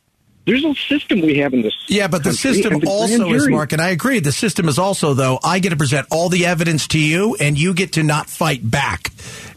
There's 0.47 0.65
a 0.65 0.75
system 0.75 1.23
we 1.23 1.39
have 1.39 1.55
in 1.55 1.63
this. 1.63 1.75
Yeah, 1.87 2.07
but 2.07 2.19
the 2.19 2.31
country, 2.31 2.55
system 2.55 2.81
the 2.81 2.89
also 2.89 3.33
is, 3.33 3.49
Mark, 3.49 3.73
and 3.73 3.81
I 3.81 3.91
agree. 3.91 4.21
The 4.21 4.33
system 4.33 4.69
is 4.69 4.79
also, 4.79 5.15
though, 5.15 5.39
I 5.43 5.59
get 5.59 5.71
to 5.71 5.77
present 5.77 6.07
all 6.11 6.29
the 6.29 6.47
evidence 6.47 6.87
to 6.89 6.99
you, 6.99 7.35
and 7.41 7.59
you 7.59 7.73
get 7.73 7.95
to 7.95 8.03
not 8.03 8.29
fight 8.29 8.69
back. 8.69 9.11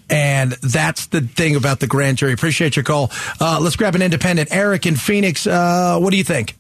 And 0.10 0.54
that's 0.54 1.08
the 1.08 1.20
thing 1.22 1.58
about 1.58 1.82
the 1.82 1.88
grand 1.88 2.18
jury. 2.18 2.32
Appreciate 2.32 2.78
your 2.78 2.84
call. 2.84 3.12
Uh, 3.42 3.60
let's 3.62 3.76
grab 3.76 3.96
an 3.96 4.02
independent. 4.02 4.50
Eric 4.54 4.86
in 4.86 4.96
Phoenix, 4.96 5.46
uh, 5.46 5.98
what 6.00 6.12
do 6.12 6.18
you 6.18 6.24
think? 6.24 6.56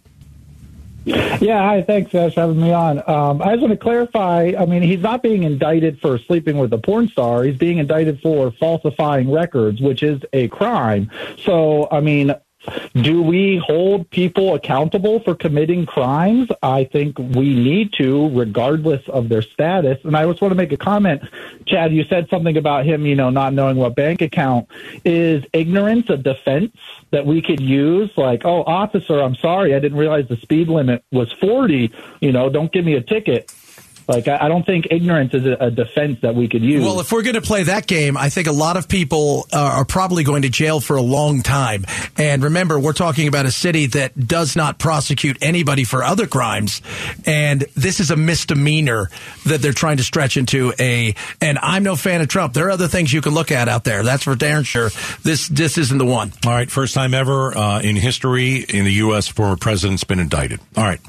Yeah, 1.06 1.62
hi. 1.62 1.84
Thanks, 1.84 2.14
Ash, 2.14 2.34
for 2.34 2.42
having 2.42 2.60
me 2.60 2.74
on. 2.74 2.98
Um, 3.10 3.42
I 3.42 3.52
just 3.52 3.62
want 3.62 3.72
to 3.72 3.78
clarify. 3.78 4.52
I 4.60 4.66
mean, 4.66 4.82
he's 4.82 5.00
not 5.00 5.24
being 5.24 5.44
indicted 5.44 6.02
for 6.02 6.20
sleeping 6.20 6.58
with 6.58 6.74
a 6.74 6.78
porn 6.78 7.08
star. 7.08 7.44
He's 7.44 7.56
being 7.56 7.78
indicted 7.78 8.20
for 8.20 8.52
falsifying 8.52 9.32
records, 9.32 9.80
which 9.80 10.04
is 10.04 10.22
a 10.34 10.50
crime. 10.50 11.10
So, 11.46 11.88
I 11.90 12.02
mean, 12.02 12.36
do 12.94 13.22
we 13.22 13.58
hold 13.58 14.10
people 14.10 14.56
accountable 14.56 15.20
for 15.20 15.36
committing 15.36 15.86
crimes? 15.86 16.50
I 16.62 16.86
think 16.86 17.18
we 17.18 17.54
need 17.54 17.94
to, 17.94 18.30
regardless 18.30 19.08
of 19.08 19.30
their 19.30 19.42
status. 19.42 20.00
And 20.04 20.16
I 20.16 20.26
just 20.26 20.42
want 20.42 20.52
to 20.52 20.56
make 20.56 20.72
a 20.72 20.78
comment. 20.78 21.24
Chad, 21.66 21.94
you 21.94 22.04
said 22.06 22.30
something 22.30 22.58
about 22.58 22.86
him, 22.86 23.06
you 23.06 23.16
know, 23.16 23.30
not 23.30 23.54
knowing 23.54 23.78
what 23.78 23.96
bank 23.96 24.22
account 24.22 24.68
is 25.06 25.44
ignorance 25.54 26.10
a 26.10 26.18
defense 26.18 26.76
that 27.12 27.26
we 27.26 27.42
could 27.42 27.60
use? 27.60 28.12
Like, 28.18 28.46
oh, 28.46 28.64
officer, 28.64 29.22
I'm 29.22 29.36
sorry, 29.36 29.74
I 29.74 29.80
didn't 29.80 29.98
realize 29.98 30.28
the 30.28 30.38
speed 30.38 30.68
limit 30.68 31.04
was 31.12 31.32
40. 31.34 31.92
You 32.22 32.32
know, 32.32 32.50
don't 32.50 32.72
give 32.72 32.86
me 32.86 32.96
a 32.96 33.02
ticket. 33.02 33.54
Like, 34.08 34.28
I, 34.28 34.46
I 34.46 34.48
don't 34.48 34.66
think 34.66 34.88
ignorance 34.90 35.34
is 35.34 35.46
a, 35.46 35.66
a 35.66 35.72
defense 35.72 36.20
that 36.22 36.34
we 36.36 36.48
could 36.48 36.64
use. 36.64 36.84
Well, 36.84 37.00
if 37.00 37.12
we're 37.12 37.24
going 37.24 37.36
to 37.36 37.42
play 37.42 37.64
that 37.64 37.88
game, 37.88 38.16
I 38.16 38.30
think 38.30 38.48
a 38.48 38.54
lot 38.54 38.78
of 38.78 38.88
people 38.88 39.48
uh, 39.52 39.58
are 39.58 39.86
probably 39.86 40.24
going 40.24 40.44
to 40.44 40.50
jail 40.50 40.80
for 40.80 40.96
a 40.96 41.02
long 41.02 41.42
time. 41.42 41.86
And 42.18 42.44
remember, 42.44 42.80
we're 42.80 42.94
talking 42.94 43.28
about 43.28 43.46
a 43.46 43.52
city 43.52 43.88
that 43.88 44.28
does 44.28 44.56
not 44.56 44.80
prosecute 44.80 45.38
anybody 45.42 45.84
for 45.84 46.04
other 46.04 46.28
crimes, 46.28 46.82
and 47.26 47.62
this 47.76 48.00
is 48.00 48.12
a 48.12 48.16
misdemeanor 48.16 49.10
that 49.46 49.62
they're 49.62 49.74
trying 49.74 49.98
to 49.98 50.04
stretch 50.04 50.38
into 50.38 50.74
a. 50.80 51.14
And 51.42 51.60
I'm 51.62 51.84
no 51.84 51.96
fan 51.96 52.22
of 52.22 52.28
Trump. 52.28 52.54
There 52.54 52.68
are 52.68 52.72
other 52.72 52.88
things 52.88 53.12
you 53.12 53.22
can 53.22 53.34
look 53.34 53.52
at 53.52 53.68
out 53.68 53.84
there. 53.84 54.04
That's 54.04 54.24
for 54.24 54.36
darn 54.36 54.64
sure. 54.64 54.90
This 55.24 55.48
this 55.48 55.78
isn't 55.78 55.98
the 55.98 56.06
one. 56.06 56.32
All 56.46 56.52
right, 56.52 56.70
first 56.70 56.94
time 56.94 57.14
ever 57.14 57.58
uh, 57.58 57.82
in 57.82 57.96
history 57.96 58.58
in 58.58 58.86
the 58.86 58.94
U.S. 58.94 59.28
former 59.28 59.58
president's 59.58 60.04
been 60.04 60.20
indicted. 60.20 60.60
All 60.76 60.84
right, 60.84 61.02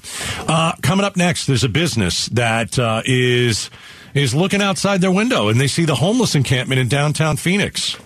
uh, 0.48 0.72
coming 0.82 1.04
up 1.04 1.16
next, 1.16 1.46
there's 1.46 1.64
a 1.64 1.68
business 1.68 2.26
that 2.30 2.78
uh, 2.88 3.02
is 3.04 3.70
is 4.14 4.34
looking 4.34 4.62
outside 4.62 5.00
their 5.00 5.12
window 5.12 5.48
and 5.48 5.60
they 5.60 5.66
see 5.68 5.84
the 5.84 5.94
homeless 5.94 6.34
encampment 6.34 6.80
in 6.80 6.88
downtown 6.88 7.36
Phoenix. 7.36 7.96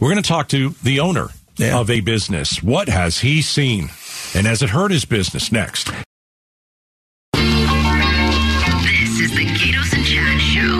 We're 0.00 0.10
going 0.10 0.22
to 0.22 0.28
talk 0.28 0.48
to 0.48 0.70
the 0.82 1.00
owner 1.00 1.28
Yeah. 1.58 1.78
of 1.78 1.90
a 1.90 2.00
business. 2.00 2.62
What 2.62 2.88
has 2.88 3.18
he 3.20 3.42
seen, 3.42 3.90
and 4.34 4.46
has 4.46 4.62
it 4.62 4.70
hurt 4.70 4.90
his 4.90 5.04
business? 5.04 5.52
Next. 5.52 5.90
This 8.82 9.20
is 9.20 9.30
the 9.36 9.44
Gaydos 9.44 9.92
and 9.96 10.04
Chad 10.06 10.40
Show. 10.40 10.78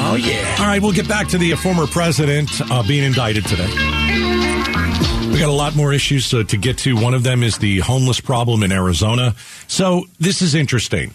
Oh 0.00 0.14
yeah. 0.16 0.56
All 0.60 0.66
right, 0.66 0.80
we'll 0.80 0.92
get 0.92 1.08
back 1.08 1.28
to 1.28 1.38
the 1.38 1.52
former 1.56 1.86
president 1.86 2.48
uh, 2.70 2.82
being 2.86 3.04
indicted 3.04 3.44
today. 3.46 3.66
We 5.30 5.38
got 5.38 5.48
a 5.50 5.52
lot 5.52 5.76
more 5.76 5.92
issues 5.92 6.32
uh, 6.32 6.42
to 6.44 6.56
get 6.56 6.78
to. 6.78 6.96
One 6.96 7.14
of 7.14 7.22
them 7.22 7.42
is 7.42 7.58
the 7.58 7.80
homeless 7.80 8.20
problem 8.20 8.62
in 8.62 8.72
Arizona. 8.72 9.34
So 9.66 10.04
this 10.18 10.40
is 10.42 10.54
interesting. 10.54 11.14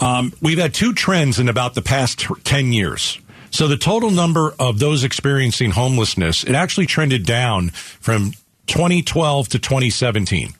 Um, 0.00 0.32
we've 0.42 0.58
had 0.58 0.74
two 0.74 0.92
trends 0.92 1.38
in 1.38 1.48
about 1.48 1.74
the 1.74 1.82
past 1.82 2.26
10 2.44 2.72
years. 2.72 3.18
So 3.50 3.68
the 3.68 3.76
total 3.76 4.10
number 4.10 4.54
of 4.58 4.78
those 4.78 5.04
experiencing 5.04 5.70
homelessness, 5.70 6.44
it 6.44 6.54
actually 6.54 6.86
trended 6.86 7.24
down 7.24 7.70
from 7.70 8.32
2012 8.66 9.48
to 9.48 9.58
2017. 9.58 10.50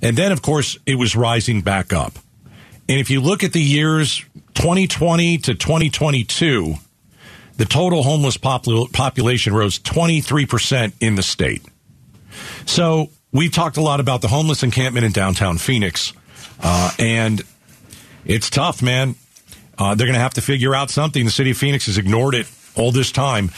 And 0.00 0.16
then, 0.16 0.32
of 0.32 0.42
course, 0.42 0.78
it 0.86 0.96
was 0.96 1.14
rising 1.14 1.60
back 1.62 1.92
up. 1.92 2.14
And 2.88 2.98
if 3.00 3.10
you 3.10 3.20
look 3.20 3.44
at 3.44 3.52
the 3.52 3.62
years 3.62 4.24
2020 4.54 5.38
to 5.38 5.54
2022, 5.54 6.74
the 7.56 7.64
total 7.64 8.02
homeless 8.02 8.36
popul- 8.36 8.92
population 8.92 9.54
rose 9.54 9.78
23% 9.78 10.92
in 11.00 11.14
the 11.14 11.22
state. 11.22 11.62
So 12.66 13.10
we've 13.30 13.52
talked 13.52 13.76
a 13.76 13.82
lot 13.82 14.00
about 14.00 14.20
the 14.20 14.28
homeless 14.28 14.62
encampment 14.62 15.06
in 15.06 15.12
downtown 15.12 15.58
Phoenix. 15.58 16.12
Uh, 16.60 16.92
and 16.98 17.42
it's 18.24 18.50
tough, 18.50 18.82
man. 18.82 19.14
Uh, 19.78 19.94
they're 19.94 20.06
going 20.06 20.14
to 20.14 20.20
have 20.20 20.34
to 20.34 20.42
figure 20.42 20.74
out 20.74 20.90
something. 20.90 21.24
The 21.24 21.30
city 21.30 21.50
of 21.52 21.56
Phoenix 21.56 21.86
has 21.86 21.98
ignored 21.98 22.34
it 22.34 22.46
all 22.76 22.92
this 22.92 23.10
time. 23.12 23.50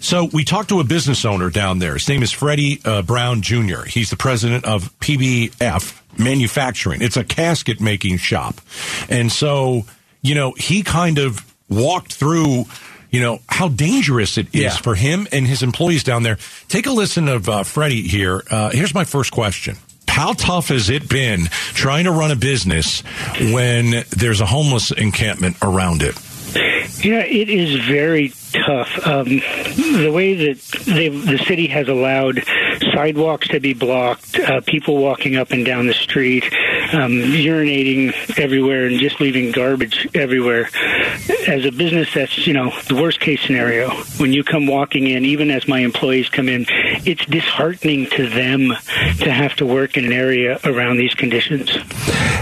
So 0.00 0.28
we 0.32 0.44
talked 0.44 0.68
to 0.70 0.80
a 0.80 0.84
business 0.84 1.24
owner 1.24 1.50
down 1.50 1.78
there. 1.80 1.94
His 1.94 2.08
name 2.08 2.22
is 2.22 2.30
Freddie 2.30 2.80
uh, 2.84 3.02
Brown 3.02 3.42
Jr. 3.42 3.82
He's 3.84 4.10
the 4.10 4.16
president 4.16 4.64
of 4.64 4.96
PBF 5.00 6.00
Manufacturing. 6.18 7.02
It's 7.02 7.16
a 7.16 7.24
casket 7.24 7.80
making 7.80 8.18
shop. 8.18 8.60
And 9.08 9.30
so, 9.30 9.82
you 10.22 10.34
know, 10.34 10.52
he 10.56 10.82
kind 10.82 11.18
of 11.18 11.44
walked 11.68 12.12
through, 12.14 12.64
you 13.10 13.20
know, 13.20 13.40
how 13.48 13.68
dangerous 13.68 14.38
it 14.38 14.46
is 14.54 14.60
Yeah. 14.62 14.70
for 14.76 14.94
him 14.94 15.26
and 15.32 15.46
his 15.46 15.62
employees 15.62 16.04
down 16.04 16.22
there. 16.22 16.38
Take 16.68 16.86
a 16.86 16.92
listen 16.92 17.28
of 17.28 17.48
uh, 17.48 17.62
Freddie 17.64 18.06
here. 18.06 18.42
Uh, 18.50 18.70
here's 18.70 18.94
my 18.94 19.04
first 19.04 19.32
question. 19.32 19.76
How 20.18 20.32
tough 20.32 20.70
has 20.70 20.90
it 20.90 21.08
been 21.08 21.44
trying 21.46 22.06
to 22.06 22.10
run 22.10 22.32
a 22.32 22.36
business 22.36 23.02
when 23.38 24.04
there's 24.10 24.40
a 24.40 24.46
homeless 24.46 24.90
encampment 24.90 25.58
around 25.62 26.02
it? 26.02 26.16
Yeah, 27.04 27.20
it 27.20 27.48
is 27.48 27.78
very 27.86 28.32
tough. 28.52 29.06
Um, 29.06 29.26
the 29.26 30.10
way 30.12 30.34
that 30.34 30.60
the 30.86 31.38
city 31.46 31.68
has 31.68 31.86
allowed 31.88 32.42
sidewalks 32.92 33.46
to 33.48 33.60
be 33.60 33.74
blocked, 33.74 34.36
uh, 34.40 34.60
people 34.62 34.96
walking 34.98 35.36
up 35.36 35.52
and 35.52 35.64
down 35.64 35.86
the 35.86 35.94
street, 35.94 36.42
um, 36.92 37.12
urinating 37.12 38.12
everywhere, 38.36 38.86
and 38.86 38.98
just 38.98 39.20
leaving 39.20 39.52
garbage 39.52 40.08
everywhere. 40.14 40.68
As 41.48 41.64
a 41.64 41.72
business, 41.72 42.12
that's 42.12 42.46
you 42.46 42.52
know 42.52 42.70
the 42.88 42.94
worst 42.94 43.20
case 43.20 43.40
scenario. 43.40 43.88
When 44.18 44.34
you 44.34 44.44
come 44.44 44.66
walking 44.66 45.06
in, 45.06 45.24
even 45.24 45.50
as 45.50 45.66
my 45.66 45.78
employees 45.78 46.28
come 46.28 46.46
in, 46.46 46.66
it's 46.68 47.24
disheartening 47.24 48.04
to 48.10 48.28
them 48.28 48.74
to 49.20 49.32
have 49.32 49.56
to 49.56 49.64
work 49.64 49.96
in 49.96 50.04
an 50.04 50.12
area 50.12 50.60
around 50.64 50.98
these 50.98 51.14
conditions. 51.14 51.70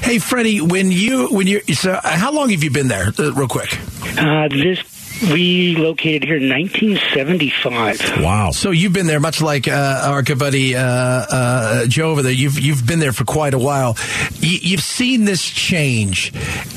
Hey, 0.02 0.18
Freddie, 0.18 0.60
when 0.60 0.90
you 0.90 1.28
when 1.28 1.46
you 1.46 1.60
so 1.72 2.00
how 2.02 2.32
long 2.32 2.50
have 2.50 2.64
you 2.64 2.70
been 2.70 2.88
there? 2.88 3.12
Uh, 3.16 3.32
real 3.32 3.46
quick. 3.46 3.72
Uh, 4.18 4.48
this 4.48 4.80
we 5.22 5.76
located 5.76 6.24
here 6.24 6.36
in 6.36 6.48
1975. 6.48 8.22
Wow. 8.22 8.50
So 8.50 8.70
you've 8.70 8.92
been 8.92 9.06
there, 9.06 9.20
much 9.20 9.40
like 9.40 9.66
uh, 9.68 10.02
our 10.06 10.22
good 10.22 10.38
buddy 10.38 10.76
uh, 10.76 10.82
uh, 10.82 11.86
Joe 11.86 12.10
over 12.10 12.22
there. 12.22 12.32
You've 12.32 12.58
you've 12.58 12.86
been 12.86 12.98
there 12.98 13.12
for 13.12 13.24
quite 13.24 13.54
a 13.54 13.58
while. 13.58 13.96
You, 14.34 14.58
you've 14.60 14.80
seen 14.82 15.24
this 15.24 15.44
change, 15.44 16.32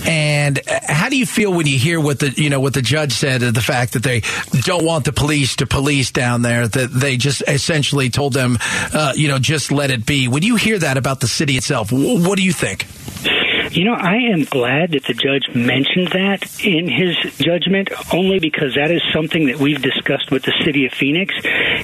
and 0.06 0.60
uh, 0.68 0.80
how 0.88 1.10
do 1.10 1.18
you 1.18 1.26
feel 1.26 1.54
when 1.54 1.68
you 1.68 1.78
hear 1.78 2.00
what 2.00 2.20
the 2.20 2.30
you 2.32 2.50
know 2.50 2.60
what 2.60 2.74
the 2.74 2.82
judge 2.82 3.12
said? 3.12 3.44
of 3.44 3.54
The 3.54 3.62
fact 3.62 3.94
that 3.94 4.04
they 4.04 4.22
don't 4.62 4.86
want 4.86 5.06
the 5.06 5.14
police 5.14 5.58
to 5.58 5.68
police 5.68 6.12
down 6.12 6.42
there, 6.42 6.68
that 6.68 6.92
they 6.94 7.18
just 7.18 7.44
essentially 7.48 8.10
told 8.10 8.34
them, 8.34 8.58
uh, 8.94 9.14
you 9.16 9.28
know, 9.28 9.40
just 9.40 9.72
let 9.72 9.92
it 9.92 10.06
be. 10.06 10.28
When 10.28 10.44
you 10.44 10.56
hear 10.56 10.80
that 10.80 10.98
about 10.98 11.20
the 11.20 11.28
city 11.28 11.58
itself, 11.58 11.90
wh- 11.90 12.26
what 12.26 12.38
do 12.38 12.44
you 12.44 12.54
think? 12.54 12.86
You 13.72 13.86
know, 13.86 13.94
I 13.94 14.16
am 14.32 14.46
glad 14.46 14.92
that 14.92 15.06
the 15.06 15.14
judge 15.14 15.48
mentioned 15.54 16.10
that 16.10 16.64
in 16.66 16.88
his 16.88 17.16
judgment, 17.38 17.90
only 18.14 18.40
because 18.40 18.76
that 18.76 18.90
is 18.92 19.02
something 19.14 19.46
that 19.48 19.58
we've 19.60 19.82
discussed 19.82 20.32
with 20.32 20.44
the 20.44 20.54
city 20.66 20.86
of 20.86 20.94
Phoenix 20.94 21.34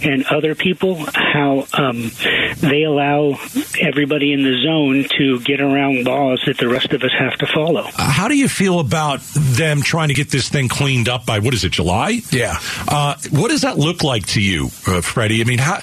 and 0.04 0.26
other 0.26 0.56
people, 0.56 1.06
how 1.14 1.68
um, 1.74 2.12
they 2.58 2.84
allow 2.84 3.38
everybody 3.80 4.34
in 4.34 4.44
the 4.44 4.62
zone 4.64 5.06
to 5.18 5.40
get 5.42 5.62
around 5.62 6.06
laws 6.06 6.42
that 6.48 6.58
the 6.58 6.68
rest 6.68 6.92
of 6.94 7.04
us 7.04 7.12
have 7.18 7.34
to 7.34 7.48
follow. 7.48 7.82
Uh, 7.82 8.10
How 8.10 8.28
do 8.28 8.36
you 8.36 8.50
feel 8.50 8.80
about 8.80 9.22
them 9.34 9.82
trying 9.82 10.08
to 10.08 10.14
get 10.16 10.30
this 10.30 10.50
thing 10.50 10.68
cleaned 10.68 11.08
up 11.08 11.26
by 11.26 11.40
what 11.40 11.54
is 11.54 11.64
it, 11.64 11.72
July? 11.72 12.22
Yeah. 12.32 12.58
Uh, 12.88 13.16
what 13.32 13.50
does 13.50 13.62
that 13.62 13.78
look 13.78 14.04
like 14.04 14.26
to 14.28 14.42
you, 14.42 14.68
uh, 14.88 15.02
Freddie? 15.02 15.42
I 15.42 15.44
mean, 15.46 15.60
how 15.60 15.76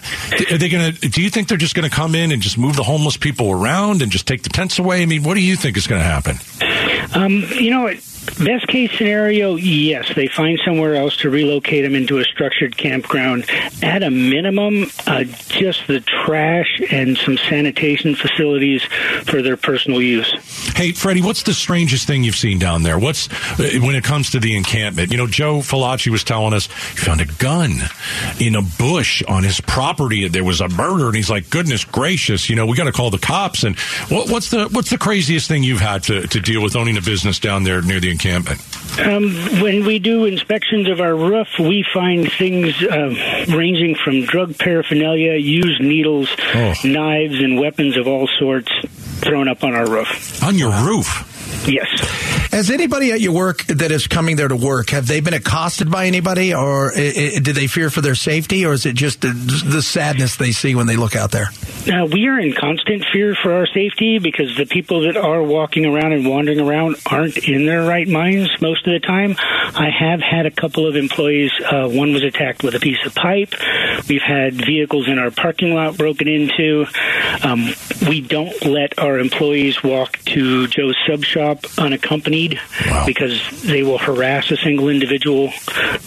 are 0.51 0.59
they 0.59 0.69
going 0.69 0.95
to? 0.95 1.09
Do 1.09 1.23
you 1.23 1.31
think 1.31 1.49
they're 1.49 1.59
just 1.59 1.75
going 1.75 1.89
to 1.89 1.95
come 1.95 2.15
in 2.15 2.33
and 2.33 2.43
just 2.43 2.59
move 2.59 2.77
the 2.77 2.83
homeless 2.83 3.17
people 3.17 3.51
around 3.51 4.03
and 4.03 4.11
just 4.11 4.27
take 4.27 4.43
the 4.43 4.49
tents 4.49 4.79
away? 4.79 5.03
I 5.03 5.07
mean, 5.07 5.23
what 5.23 5.35
do 5.35 5.41
you 5.41 5.57
think 5.57 5.77
is 5.77 5.87
going 5.93 6.03
to 6.03 6.09
happen? 6.09 6.37
Um, 7.15 7.45
you 7.61 7.71
know, 7.71 7.89
best 8.45 8.67
case 8.69 8.91
scenario, 8.97 9.57
yes, 9.57 10.13
they 10.15 10.29
find 10.29 10.59
somewhere 10.65 10.95
else 10.95 11.17
to 11.19 11.31
relocate 11.31 11.85
them 11.85 11.95
into 11.95 12.19
a 12.19 12.25
structured 12.25 12.77
campground. 12.77 13.45
At 13.83 14.03
a 14.03 14.11
minimum, 14.11 14.91
uh, 15.07 15.25
just 15.49 15.87
the 15.87 16.01
trash 16.01 16.81
and 16.91 17.17
some 17.17 17.37
sanitation 17.37 18.15
facilities 18.15 18.83
for 19.25 19.43
their 19.43 19.57
personal 19.57 20.01
use. 20.01 20.33
Hey, 20.75 20.93
Freddie, 20.93 21.23
what's 21.23 21.43
the 21.43 21.55
strangest 21.55 22.07
thing 22.07 22.25
you've 22.25 22.37
seen 22.37 22.59
down 22.59 22.83
there? 22.83 22.99
What's 22.99 23.29
uh, 23.59 23.81
when 23.81 23.95
it 23.95 24.05
comes 24.05 24.31
to 24.31 24.41
the 24.41 24.57
encampment? 24.57 25.11
You 25.11 25.19
know, 25.19 25.27
Joe 25.27 25.59
Falacci 25.59 26.11
was 26.11 26.25
telling 26.25 26.55
us 26.55 26.67
he 26.67 26.99
found 26.99 27.21
a 27.21 27.27
gun 27.27 27.73
in 28.39 28.55
a 28.55 28.63
bush 28.63 29.23
on 29.29 29.43
his 29.43 29.61
property. 29.61 30.29
There 30.29 30.45
was 30.45 30.61
a 30.61 30.69
murder, 30.69 31.07
and 31.07 31.17
he's 31.17 31.31
like, 31.31 31.51
"Goodness 31.51 31.85
gracious!" 31.85 32.49
You 32.49 32.57
know, 32.57 32.67
we 32.67 32.77
got 32.77 32.85
to 32.85 32.93
call 32.93 33.11
the 33.11 33.19
cops. 33.19 33.65
And 33.65 33.79
what, 34.09 34.31
what's 34.31 34.51
the 34.51 34.69
what's 34.69 34.91
the 34.91 34.99
craziest 34.99 35.49
thing 35.49 35.63
you've 35.63 35.81
had 35.81 36.05
to, 36.05 36.27
to 36.29 36.41
deal 36.41 36.63
with 36.63 36.77
owning 36.77 36.97
a 36.97 37.03
business 37.03 37.39
down 37.39 37.65
there 37.65 37.83
near 37.83 38.01
the 38.01 38.12
encampment? 38.13 38.61
Um, 39.01 39.35
when 39.63 39.85
we 39.87 39.99
do 39.99 40.27
inspections 40.27 40.89
of 40.89 41.01
our 41.01 41.17
roof, 41.17 41.49
we 41.59 41.85
find 41.95 42.31
things 42.31 42.75
uh, 42.83 43.15
ranging 43.49 43.97
from 44.05 44.25
drug 44.27 44.57
paraphernalia, 44.59 45.35
used 45.35 45.81
needles, 45.81 46.29
Oh. 46.55 46.75
knives, 46.85 47.41
and 47.41 47.59
weapons 47.59 47.97
of 47.97 48.07
all 48.07 48.29
sorts 48.39 48.71
thrown 49.21 49.49
up 49.49 49.65
on 49.65 49.75
our 49.75 49.89
roof. 49.89 50.43
On 50.43 50.57
your 50.57 50.73
roof. 50.87 51.29
Yes. 51.67 51.89
Has 52.53 52.71
anybody 52.71 53.13
at 53.13 53.21
your 53.21 53.33
work 53.33 53.65
that 53.65 53.91
is 53.91 54.07
coming 54.07 54.37
there 54.37 54.49
to 54.49 54.57
work, 54.57 54.91
have 54.91 55.07
they 55.07 55.21
been 55.21 55.33
accosted 55.33 55.91
by 55.91 56.07
anybody 56.07 56.53
or 56.53 56.93
do 56.93 57.53
they 57.53 57.67
fear 57.67 57.89
for 57.89 58.03
their 58.03 58.15
safety 58.15 58.67
or 58.67 58.73
is 58.75 58.85
it 58.85 58.95
just 58.95 59.23
the, 59.23 59.29
the 59.65 59.81
sadness 59.81 60.37
they 60.37 60.53
see 60.53 60.75
when 60.75 60.87
they 60.87 60.97
look 60.97 61.17
out 61.17 61.31
there? 61.31 61.49
Uh, 61.91 62.07
we 62.07 62.27
are 62.29 62.39
in 62.39 62.53
constant 62.53 63.05
fear 63.13 63.35
for 63.35 63.53
our 63.55 63.67
safety 63.67 64.19
because 64.19 64.57
the 64.57 64.67
people 64.67 65.01
that 65.01 65.17
are 65.17 65.43
walking 65.43 65.87
around 65.87 66.13
and 66.13 66.29
wandering 66.29 66.61
around 66.61 66.97
aren't 67.07 67.39
in 67.39 67.67
their 67.67 67.85
right 67.85 68.07
minds 68.07 68.51
most 68.61 68.87
of 68.87 68.93
the 68.93 69.01
time. 69.01 69.35
I 69.39 69.89
have 69.91 70.21
had 70.21 70.47
a 70.47 70.51
couple 70.51 70.87
of 70.87 70.95
employees. 70.95 71.51
Uh, 71.65 71.89
one 71.89 72.13
was 72.13 72.23
attacked 72.23 72.63
with 72.63 72.75
a 72.75 72.81
piece 72.81 73.05
of 73.05 73.15
pipe. 73.15 73.55
We've 74.09 74.23
had 74.23 74.55
vehicles 74.55 75.09
in 75.09 75.19
our 75.19 75.31
parking 75.31 75.75
lot 75.75 75.97
broken 75.97 76.29
into. 76.29 76.87
Um, 77.43 77.73
we 78.07 78.21
don't 78.21 78.65
let 78.65 78.99
our 78.99 79.19
employees 79.19 79.83
walk 79.83 80.19
to 80.27 80.69
Joe's 80.69 80.97
sub 81.07 81.25
shop 81.25 81.52
unaccompanied 81.79 82.59
because 83.07 83.41
they 83.63 83.83
will 83.83 83.99
harass 83.99 84.51
a 84.51 84.57
single 84.57 84.89
individual 84.89 85.53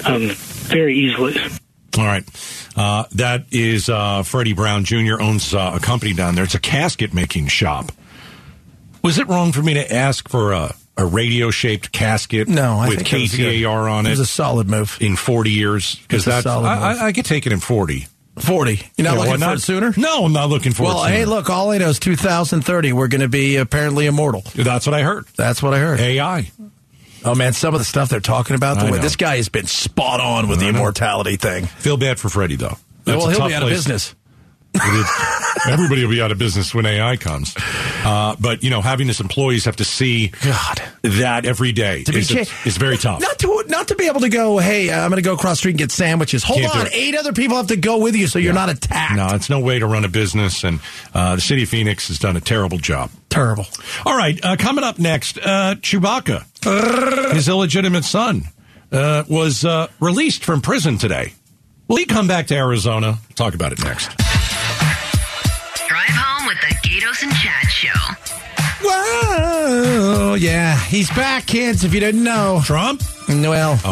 um, 0.05 0.29
very 0.31 0.97
easily. 0.97 1.37
All 1.97 2.05
right. 2.05 2.23
Uh, 2.75 3.05
that 3.13 3.45
is 3.51 3.87
uh, 3.89 4.23
Freddie 4.23 4.53
Brown 4.53 4.83
Jr. 4.83 5.19
owns 5.21 5.53
uh, 5.53 5.71
a 5.75 5.79
company 5.79 6.13
down 6.13 6.35
there. 6.35 6.43
It's 6.43 6.55
a 6.55 6.59
casket 6.59 7.13
making 7.13 7.47
shop. 7.47 7.91
Was 9.01 9.17
it 9.19 9.27
wrong 9.27 9.51
for 9.51 9.61
me 9.61 9.75
to 9.75 9.93
ask 9.93 10.27
for 10.29 10.51
a 10.53 10.75
a 10.97 11.05
radio 11.05 11.51
shaped 11.51 11.91
casket 11.91 12.47
No, 12.47 12.77
I 12.77 12.87
with 12.87 12.97
think 12.99 13.09
that 13.09 13.19
was 13.19 13.35
good. 13.35 13.53
KTAR 13.53 13.91
on 13.91 14.05
It 14.05 14.09
it 14.09 14.11
was 14.11 14.21
a 14.21 14.25
solid 14.25 14.69
move. 14.69 14.97
in 15.01 15.17
40 15.17 15.51
years? 15.51 15.95
Because 15.95 16.19
It's 16.19 16.27
a 16.27 16.29
that's, 16.29 16.43
solid 16.45 16.67
I, 16.67 16.75
move. 16.93 17.01
I, 17.01 17.05
I 17.07 17.11
get 17.11 17.25
taken 17.25 17.51
in 17.51 17.59
40. 17.59 18.07
40. 18.39 18.81
You're 18.97 19.05
not 19.05 19.13
Yeah, 19.15 19.19
looking 19.23 19.39
not? 19.39 19.57
it 19.57 19.61
sooner? 19.61 19.93
No, 19.97 20.25
I'm 20.25 20.33
not 20.33 20.49
looking 20.49 20.73
for 20.73 20.83
Well, 20.83 21.03
hey, 21.05 21.25
look, 21.25 21.49
all 21.49 21.71
I 21.71 21.77
know 21.77 21.89
is 21.89 21.99
2030, 21.99 22.93
we're 22.93 23.07
going 23.07 23.21
to 23.21 23.29
be 23.29 23.55
apparently 23.57 24.05
immortal. 24.07 24.43
That's 24.55 24.85
what 24.85 24.93
I 24.93 25.03
heard. 25.03 25.25
That's 25.37 25.63
what 25.63 25.73
I 25.73 25.79
heard. 25.79 25.99
AI. 25.99 26.51
Oh, 27.23 27.33
man, 27.33 27.53
some 27.53 27.73
of 27.73 27.79
the 27.79 27.85
stuff 27.85 28.09
they're 28.09 28.19
talking 28.19 28.55
about, 28.55 28.75
the 28.77 28.81
I 28.81 28.91
way 28.91 28.97
know. 28.97 29.01
this 29.03 29.15
guy 29.15 29.37
has 29.37 29.49
been 29.49 29.65
spot 29.67 30.19
on 30.19 30.47
with 30.47 30.59
the 30.59 30.65
know. 30.65 30.77
immortality 30.77 31.37
thing. 31.37 31.65
Feel 31.65 31.97
bad 31.97 32.19
for 32.19 32.29
Freddie, 32.29 32.55
though. 32.57 32.77
That's 33.05 33.17
well, 33.23 33.29
he'll 33.29 33.47
be 33.47 33.53
out 33.53 33.63
of 33.63 33.69
business. 33.69 34.13
Everybody 35.67 36.03
will 36.03 36.11
be 36.11 36.21
out 36.21 36.31
of 36.31 36.37
business 36.37 36.75
when 36.75 36.85
AI 36.85 37.15
comes. 37.17 37.55
Uh, 38.05 38.35
but, 38.39 38.63
you 38.63 38.69
know, 38.69 38.81
having 38.81 39.07
his 39.07 39.19
employees 39.19 39.65
have 39.65 39.77
to 39.77 39.83
see 39.85 40.27
God. 40.43 40.81
that 41.01 41.45
every 41.45 41.71
day 41.71 42.03
To 42.03 42.15
is, 42.15 42.27
cha- 42.27 42.39
is 42.65 42.77
very 42.77 42.97
tough. 42.97 43.19
Not 43.19 43.39
to 43.39 43.63
not 43.67 43.87
to 43.87 43.95
be 43.95 44.05
able 44.07 44.19
to 44.21 44.29
go, 44.29 44.59
hey, 44.59 44.91
I'm 44.93 45.09
going 45.09 45.21
to 45.21 45.27
go 45.27 45.33
across 45.33 45.53
the 45.53 45.57
street 45.57 45.71
and 45.71 45.79
get 45.79 45.91
sandwiches. 45.91 46.43
Hold 46.43 46.61
Can't 46.61 46.75
on, 46.75 46.87
eight 46.93 47.15
other 47.15 47.33
people 47.33 47.57
have 47.57 47.67
to 47.67 47.75
go 47.77 47.97
with 47.97 48.15
you 48.15 48.27
so 48.27 48.37
you're 48.37 48.53
not 48.53 48.69
attacked. 48.69 49.15
No, 49.15 49.27
it's 49.35 49.49
no 49.49 49.59
way 49.59 49.79
to 49.79 49.87
run 49.87 50.05
a 50.05 50.07
business, 50.07 50.63
and 50.63 50.79
uh, 51.15 51.35
the 51.35 51.41
city 51.41 51.63
of 51.63 51.69
Phoenix 51.69 52.07
has 52.09 52.19
done 52.19 52.37
a 52.37 52.41
terrible 52.41 52.77
job. 52.77 53.09
Terrible. 53.29 53.65
All 54.05 54.15
right, 54.15 54.39
uh, 54.45 54.55
coming 54.55 54.83
up 54.83 54.99
next, 54.99 55.39
uh, 55.39 55.75
Chewbacca, 55.81 57.33
his 57.33 57.49
illegitimate 57.49 58.05
son, 58.05 58.43
uh, 58.91 59.23
was 59.27 59.65
uh, 59.65 59.87
released 59.99 60.45
from 60.45 60.61
prison 60.61 60.97
today. 60.99 61.33
Will 61.87 61.97
he 61.97 62.05
come 62.05 62.27
back 62.27 62.47
to 62.47 62.55
Arizona? 62.55 63.17
Talk 63.35 63.55
about 63.55 63.71
it 63.71 63.83
next. 63.83 64.09
Whoa, 68.87 70.35
yeah, 70.35 70.77
he's 70.85 71.09
back, 71.09 71.45
kids. 71.45 71.83
If 71.83 71.93
you 71.93 71.99
didn't 71.99 72.23
know, 72.23 72.61
Trump? 72.63 73.01
Well, 73.27 73.79
Oh, 73.83 73.91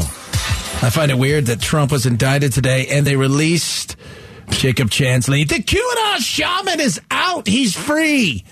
I 0.82 0.90
find 0.90 1.10
it 1.12 1.18
weird 1.18 1.48
that 1.48 1.60
Trump 1.62 1.92
was 1.92 2.06
indicted 2.06 2.54
today 2.54 2.88
and 2.88 3.06
they 3.08 3.16
released 3.16 3.96
Jacob 4.50 4.90
Chansley. 4.90 5.48
The 5.48 5.56
QAnon 5.56 6.18
shaman 6.20 6.80
is 6.80 7.00
out. 7.10 7.48
He's 7.48 7.76
free. 7.76 8.44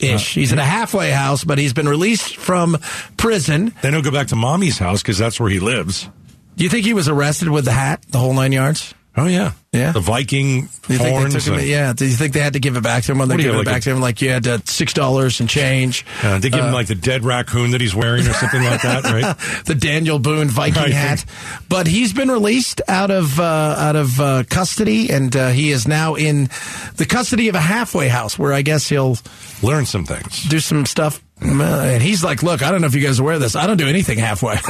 Ish. 0.00 0.36
Uh, 0.36 0.40
he's 0.40 0.52
in 0.52 0.58
a 0.58 0.64
halfway 0.64 1.10
house, 1.10 1.44
but 1.44 1.58
he's 1.58 1.72
been 1.72 1.88
released 1.88 2.36
from 2.36 2.76
prison. 3.16 3.72
then 3.82 3.92
he'll 3.92 4.02
go 4.02 4.10
back 4.10 4.28
to 4.28 4.36
mommy's 4.36 4.78
house 4.78 5.02
because 5.02 5.18
that's 5.18 5.38
where 5.38 5.48
he 5.50 5.60
lives. 5.60 6.08
Do 6.56 6.64
you 6.64 6.70
think 6.70 6.84
he 6.84 6.94
was 6.94 7.08
arrested 7.08 7.48
with 7.50 7.64
the 7.64 7.72
hat, 7.72 8.04
the 8.10 8.18
whole 8.18 8.34
nine 8.34 8.52
yards? 8.52 8.94
Oh 9.16 9.26
yeah, 9.26 9.52
Yeah. 9.72 9.92
The 9.92 10.00
Viking 10.00 10.62
Do 10.62 10.66
you 10.92 10.98
think 10.98 11.00
they 11.02 11.10
horns. 11.12 11.34
took 11.44 11.54
him? 11.54 11.60
Yeah. 11.68 11.92
Do 11.92 12.04
you 12.04 12.10
think 12.16 12.32
they 12.32 12.40
had 12.40 12.54
to 12.54 12.58
give 12.58 12.76
it 12.76 12.82
back 12.82 13.04
to 13.04 13.12
him 13.12 13.18
when 13.18 13.28
they 13.28 13.36
gave 13.36 13.54
it 13.54 13.58
like 13.58 13.64
back 13.64 13.76
a- 13.78 13.80
to 13.82 13.90
him? 13.92 14.00
Like 14.00 14.20
you 14.20 14.30
had 14.30 14.44
uh, 14.46 14.58
six 14.64 14.92
dollars 14.92 15.38
and 15.38 15.48
change. 15.48 16.04
Uh, 16.20 16.38
they 16.38 16.50
give 16.50 16.64
him 16.64 16.72
like 16.72 16.88
the 16.88 16.96
dead 16.96 17.24
raccoon 17.24 17.70
that 17.70 17.80
he's 17.80 17.94
wearing 17.94 18.26
or 18.26 18.32
something 18.32 18.64
like 18.64 18.82
that, 18.82 19.04
right? 19.04 19.36
the 19.66 19.76
Daniel 19.76 20.18
Boone 20.18 20.48
Viking 20.48 20.82
Right. 20.82 20.92
hat. 20.92 21.24
But 21.68 21.86
he's 21.86 22.12
been 22.12 22.28
released 22.28 22.80
out 22.88 23.12
of 23.12 23.38
uh, 23.38 23.76
out 23.78 23.94
of 23.94 24.20
uh, 24.20 24.42
custody, 24.50 25.10
and 25.10 25.34
uh, 25.36 25.50
he 25.50 25.70
is 25.70 25.86
now 25.86 26.14
in 26.16 26.48
the 26.96 27.06
custody 27.06 27.48
of 27.48 27.54
a 27.54 27.60
halfway 27.60 28.08
house, 28.08 28.36
where 28.36 28.52
I 28.52 28.62
guess 28.62 28.88
he'll 28.88 29.16
Learn 29.62 29.86
some 29.86 30.04
things. 30.04 30.42
do 30.48 30.58
some 30.58 30.86
stuff. 30.86 31.22
Uh, 31.40 31.62
And 31.62 32.02
he's 32.02 32.24
like, 32.24 32.42
"Look, 32.42 32.62
I 32.62 32.70
don't 32.70 32.80
know 32.80 32.86
if 32.88 32.94
you 32.94 33.00
guys 33.02 33.18
are 33.20 33.22
aware 33.22 33.34
of 33.34 33.40
this. 33.40 33.54
I 33.54 33.66
don't 33.66 33.76
do 33.76 33.86
anything 33.88 34.18
halfway." 34.18 34.54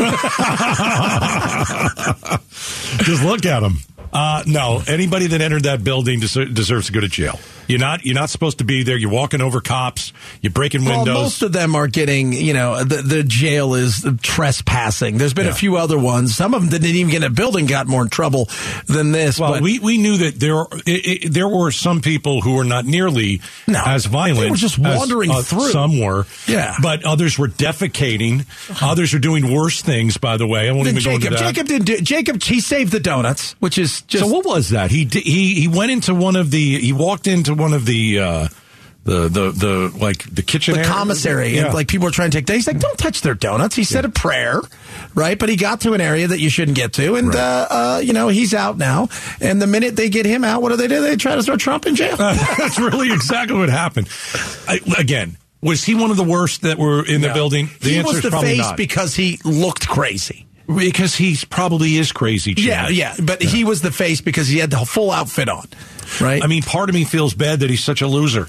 Just 3.05 3.23
look 3.25 3.45
at 3.47 3.63
him. 3.63 3.79
Uh, 4.15 4.45
no, 4.47 4.81
anybody 4.87 5.27
that 5.27 5.41
entered 5.41 5.65
that 5.65 5.83
building 5.83 6.21
deser- 6.21 6.55
deserves 6.55 6.87
to 6.87 6.93
go 6.93 7.01
to 7.01 7.09
jail. 7.09 7.39
You're 7.69 7.79
not. 7.79 8.05
You're 8.05 8.15
not 8.15 8.31
supposed 8.31 8.59
to 8.59 8.65
be 8.65 8.83
there. 8.83 8.97
You're 8.97 9.11
walking 9.11 9.41
over 9.41 9.61
cops. 9.61 10.13
You're 10.43 10.53
breaking 10.53 10.85
Well, 10.85 10.99
windows. 10.99 11.15
most 11.15 11.43
of 11.43 11.53
them 11.53 11.75
are 11.75 11.87
getting, 11.89 12.33
you 12.33 12.53
know, 12.55 12.85
the, 12.85 12.97
the 13.03 13.23
jail 13.23 13.75
is 13.75 14.05
trespassing. 14.23 15.19
There's 15.19 15.35
been 15.35 15.47
Yeah. 15.47 15.53
a 15.53 15.55
few 15.55 15.77
other 15.77 15.99
ones. 15.99 16.35
Some 16.35 16.55
of 16.55 16.63
them 16.63 16.71
didn't 16.71 16.97
even 16.97 17.11
get 17.11 17.19
in 17.23 17.25
a 17.25 17.31
building 17.31 17.67
got 17.67 17.87
more 17.87 18.03
in 18.03 18.09
trouble 18.09 18.49
than 18.87 19.13
this. 19.13 19.39
well, 19.39 19.53
but 19.55 19.63
we, 19.63 19.79
we 19.79 19.99
knew 19.99 20.19
that 20.19 20.39
there 20.39 20.63
it, 20.87 21.25
it, 21.25 21.33
there 21.33 21.49
were 21.49 21.71
some 21.71 22.01
people 22.01 22.41
who 22.41 22.55
were 22.57 22.65
not 22.65 22.85
nearly 22.85 23.41
No, 23.67 23.83
as 23.87 24.07
violent. 24.07 24.41
they 24.41 24.51
were 24.51 24.57
just 24.57 24.79
as, 24.79 24.99
wandering 24.99 25.31
uh, 25.31 25.43
through. 25.43 25.71
Some 25.71 26.01
were, 26.01 26.27
Yeah. 26.47 26.77
but 26.83 27.05
others 27.05 27.39
were 27.39 27.49
defecating. 27.49 28.45
Others 28.83 29.15
are 29.15 29.19
doing 29.19 29.53
worse 29.53 29.83
things. 29.83 30.17
By 30.17 30.37
the 30.37 30.47
way, 30.47 30.69
I 30.69 30.73
won't 30.73 30.85
then 30.85 30.97
even 30.99 31.05
go 31.05 31.15
into 31.17 31.31
that. 31.31 31.39
Jacob 31.39 31.67
didn't 31.69 31.87
do. 31.87 32.01
Jacob, 32.01 32.43
he 32.43 32.61
saved 32.61 32.93
the 32.93 33.01
donuts, 33.01 33.55
which 33.61 33.79
is 33.79 34.03
just 34.03 34.25
so 34.25 34.31
what 34.31 34.45
was 34.45 34.71
that? 34.71 34.91
He 34.91 35.05
he 35.05 35.55
he 35.55 35.69
went 35.69 35.91
into 35.91 36.15
one 36.15 36.37
of 36.37 36.51
the. 36.51 36.79
He 36.81 36.93
walked 36.93 37.27
into 37.27 37.54
one 37.55 37.73
of 37.73 37.87
the. 37.87 38.19
Uh, 38.19 38.49
the, 39.05 39.29
the 39.29 39.51
the 39.51 39.99
like 39.99 40.35
the 40.35 40.41
kitchen 40.41 40.73
the 40.73 40.81
area? 40.81 40.91
commissary 40.91 41.49
Yeah. 41.51 41.67
and 41.67 41.75
like 41.75 41.89
people 41.89 42.09
are 42.09 42.11
trying 42.11 42.31
to 42.31 42.41
take 42.41 42.49
he's 42.49 42.67
like 42.67 42.79
don't 42.79 42.97
touch 42.97 43.21
their 43.21 43.35
donuts 43.35 43.77
he 43.77 43.85
said 43.85 44.07
a 44.07 44.09
prayer 44.09 44.63
right 45.15 45.39
but 45.39 45.51
he 45.51 45.57
got 45.57 45.83
to 45.83 45.93
an 45.93 46.01
area 46.01 46.27
that 46.27 46.41
you 46.41 46.49
shouldn't 46.49 46.75
get 46.75 46.95
to 46.95 47.15
and 47.17 47.29
Right. 47.29 47.37
uh, 47.37 47.67
uh, 47.69 48.01
you 48.03 48.15
know 48.15 48.29
he's 48.29 48.55
out 48.55 48.79
now 48.79 49.11
and 49.43 49.61
the 49.61 49.67
minute 49.67 49.95
they 49.95 50.09
get 50.09 50.25
him 50.25 50.43
out 50.43 50.63
what 50.63 50.71
do 50.71 50.77
they 50.79 50.89
do 50.89 51.03
they 51.03 51.17
try 51.17 51.35
to 51.35 51.43
throw 51.43 51.59
trump 51.59 51.85
in 51.85 51.97
jail 51.97 52.17
That's 52.17 52.79
really 52.79 53.13
exactly 53.13 53.59
what 53.59 53.69
happened. 53.69 54.09
I, 54.67 54.81
again, 54.99 55.37
was 55.61 55.85
he 55.85 55.95
one 55.95 56.11
of 56.11 56.17
the 56.17 56.25
worst 56.25 56.63
that 56.63 56.79
were 56.79 57.05
in 57.07 57.21
the 57.21 57.35
building? 57.35 57.69
The 57.83 57.91
he 57.91 57.99
answer 57.99 58.11
was 58.15 58.23
the 58.23 58.31
face 58.31 58.57
not. 58.61 58.79
because 58.79 59.15
he 59.15 59.39
looked 59.45 59.87
crazy 59.87 60.44
because 60.67 61.15
he 61.15 61.37
probably 61.51 61.97
is 61.97 62.13
crazy. 62.13 62.55
Chad. 62.55 62.65
yeah 62.65 62.89
yeah 62.89 63.15
but 63.23 63.43
he 63.43 63.65
was 63.65 63.83
the 63.83 63.91
face 63.93 64.21
because 64.21 64.49
he 64.49 64.59
had 64.59 64.71
the 64.71 64.79
full 64.79 65.11
outfit 65.11 65.49
on 65.49 65.67
right 66.21 66.43
I 66.43 66.47
mean, 66.47 66.63
part 66.63 66.89
of 66.89 66.95
me 66.95 67.05
feels 67.05 67.35
bad 67.35 67.61
that 67.61 67.71
he's 67.71 67.85
such 67.85 68.03
a 68.03 68.07
loser. 68.07 68.49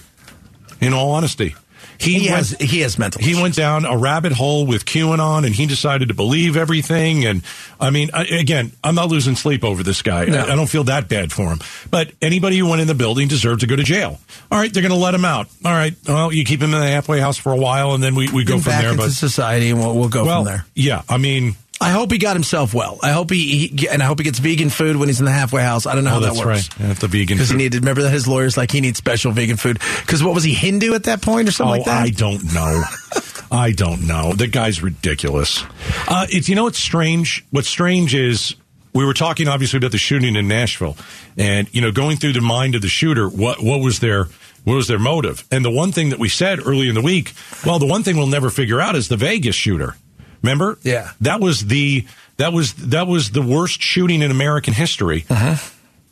In 0.82 0.94
all 0.94 1.12
honesty, 1.12 1.56
he, 1.98 2.30
went, 2.30 2.36
has 2.36 2.52
he 2.52 2.82
has 2.82 3.00
mental 3.00 3.22
He 3.22 3.32
issues. 3.32 3.42
went 3.42 3.56
down 3.56 3.86
a 3.86 3.98
rabbit 3.98 4.34
hole 4.34 4.66
with 4.66 4.86
QAnon, 4.86 5.46
and 5.46 5.56
he 5.56 5.66
decided 5.66 6.10
to 6.10 6.14
believe 6.14 6.58
everything. 6.58 7.26
And 7.26 7.44
I 7.80 7.90
mean, 7.90 8.10
I, 8.14 8.26
again, 8.26 8.72
I'm 8.84 8.96
not 8.96 9.10
losing 9.10 9.36
sleep 9.36 9.64
over 9.64 9.84
this 9.84 10.02
guy. 10.02 10.26
No. 10.26 10.40
I, 10.40 10.52
I 10.52 10.56
don't 10.56 10.68
feel 10.68 10.84
that 10.86 11.08
bad 11.08 11.32
for 11.32 11.44
him. 11.44 11.60
But 11.90 12.12
anybody 12.22 12.58
who 12.58 12.68
went 12.68 12.82
in 12.82 12.88
the 12.88 12.96
building 12.96 13.28
deserved 13.28 13.62
to 13.62 13.68
go 13.68 13.76
to 13.76 13.84
jail. 13.84 14.20
All 14.52 14.60
right, 14.60 14.72
they're 14.74 14.84
going 14.84 14.94
to 14.94 15.00
let 15.00 15.14
him 15.14 15.26
out. 15.26 15.48
All 15.64 15.72
right, 15.72 15.94
well, 16.08 16.34
you 16.34 16.44
keep 16.44 16.62
him 16.62 16.74
in 16.74 16.80
the 16.80 16.88
halfway 16.88 17.20
house 17.20 17.38
for 17.38 17.52
a 17.52 17.58
while, 17.58 17.94
and 17.94 18.04
then 18.04 18.16
we, 18.16 18.30
we 18.32 18.44
go 18.44 18.60
from 18.60 18.74
there. 18.74 18.96
But 18.96 19.12
society 19.12 19.70
and 19.70 19.80
we'll, 19.80 19.96
we'll 19.96 20.10
go 20.10 20.26
well, 20.26 20.44
from 20.44 20.52
there 20.52 20.66
yeah, 20.76 21.04
I 21.08 21.18
mean, 21.18 21.56
I 21.82 21.92
hope 21.92 22.12
he 22.12 22.18
got 22.18 22.36
himself 22.36 22.74
well. 22.74 23.00
I 23.04 23.12
hope 23.12 23.30
he, 23.30 23.68
he 23.68 23.90
and 23.90 24.02
I 24.02 24.06
hope 24.06 24.20
he 24.20 24.24
gets 24.24 24.40
vegan 24.40 24.70
food 24.70 24.96
when 24.96 25.10
he's 25.10 25.20
in 25.20 25.26
the 25.26 25.32
halfway 25.32 25.62
house. 25.62 25.86
I 25.86 25.94
don't 25.94 26.06
know 26.06 26.12
oh, 26.12 26.14
how 26.14 26.20
that 26.22 26.34
works. 26.34 26.46
right. 26.46 26.80
Yeah, 26.80 26.94
the 26.94 27.08
vegan. 27.08 27.38
Because 27.38 27.50
he 27.50 27.58
needed. 27.58 27.82
Remember 27.82 28.04
that 28.04 28.12
his 28.12 28.28
lawyers 28.28 28.56
like 28.56 28.72
he 28.72 28.80
needs 28.82 28.98
special 28.98 29.32
vegan 29.34 29.58
food. 29.58 29.80
Because 30.02 30.24
what 30.24 30.34
was 30.34 30.44
he 30.44 30.54
Hindu 30.54 30.94
at 30.94 31.04
that 31.04 31.22
point 31.22 31.50
or 31.50 31.52
something 31.52 31.74
oh, 31.74 31.78
like 31.78 31.86
that? 31.86 32.04
I 32.04 32.10
don't 32.10 32.54
know. 32.54 32.84
I 33.52 33.72
don't 33.72 34.08
know. 34.08 34.34
The 34.34 34.48
guy's 34.48 34.82
ridiculous. 34.82 35.64
Uh, 36.08 36.26
it's 36.30 36.48
you 36.48 36.56
know 36.56 36.64
what's 36.64 36.80
strange. 36.80 37.46
What's 37.52 37.70
strange 37.70 38.16
is 38.16 38.56
we 38.94 39.06
were 39.06 39.14
talking 39.14 39.48
obviously 39.48 39.78
about 39.78 39.92
the 39.92 39.98
shooting 39.98 40.36
in 40.36 40.48
Nashville, 40.48 40.96
and 41.38 41.68
you 41.74 41.82
know 41.82 41.92
going 41.92 42.18
through 42.18 42.34
the 42.34 42.42
mind 42.42 42.76
of 42.76 42.82
the 42.82 42.88
shooter. 42.88 43.28
What 43.28 43.62
what 43.62 43.82
was 43.82 44.00
their 44.00 44.28
what 44.64 44.76
was 44.76 44.88
their 44.88 45.00
motive? 45.00 45.44
And 45.52 45.64
the 45.64 45.72
one 45.72 45.92
thing 45.92 46.10
that 46.10 46.20
we 46.20 46.30
said 46.30 46.60
early 46.66 46.88
in 46.88 46.96
the 46.96 47.02
week, 47.02 47.34
well, 47.66 47.80
the 47.80 47.86
one 47.86 48.04
thing 48.04 48.18
we'll 48.18 48.28
never 48.28 48.50
figure 48.50 48.82
out 48.82 48.96
is 48.96 49.10
the 49.10 49.18
Vegas 49.18 49.56
shooter. 49.56 49.96
Remember? 50.42 50.78
Yeah. 50.84 51.12
That 51.22 51.42
was 51.42 51.66
the 51.66 52.06
that 52.38 52.54
was 52.54 52.74
that 52.76 53.08
was 53.08 53.32
the 53.32 53.42
worst 53.42 53.82
shooting 53.82 54.22
in 54.22 54.32
American 54.32 54.74
history. 54.74 55.26
Uh-huh. 55.30 55.56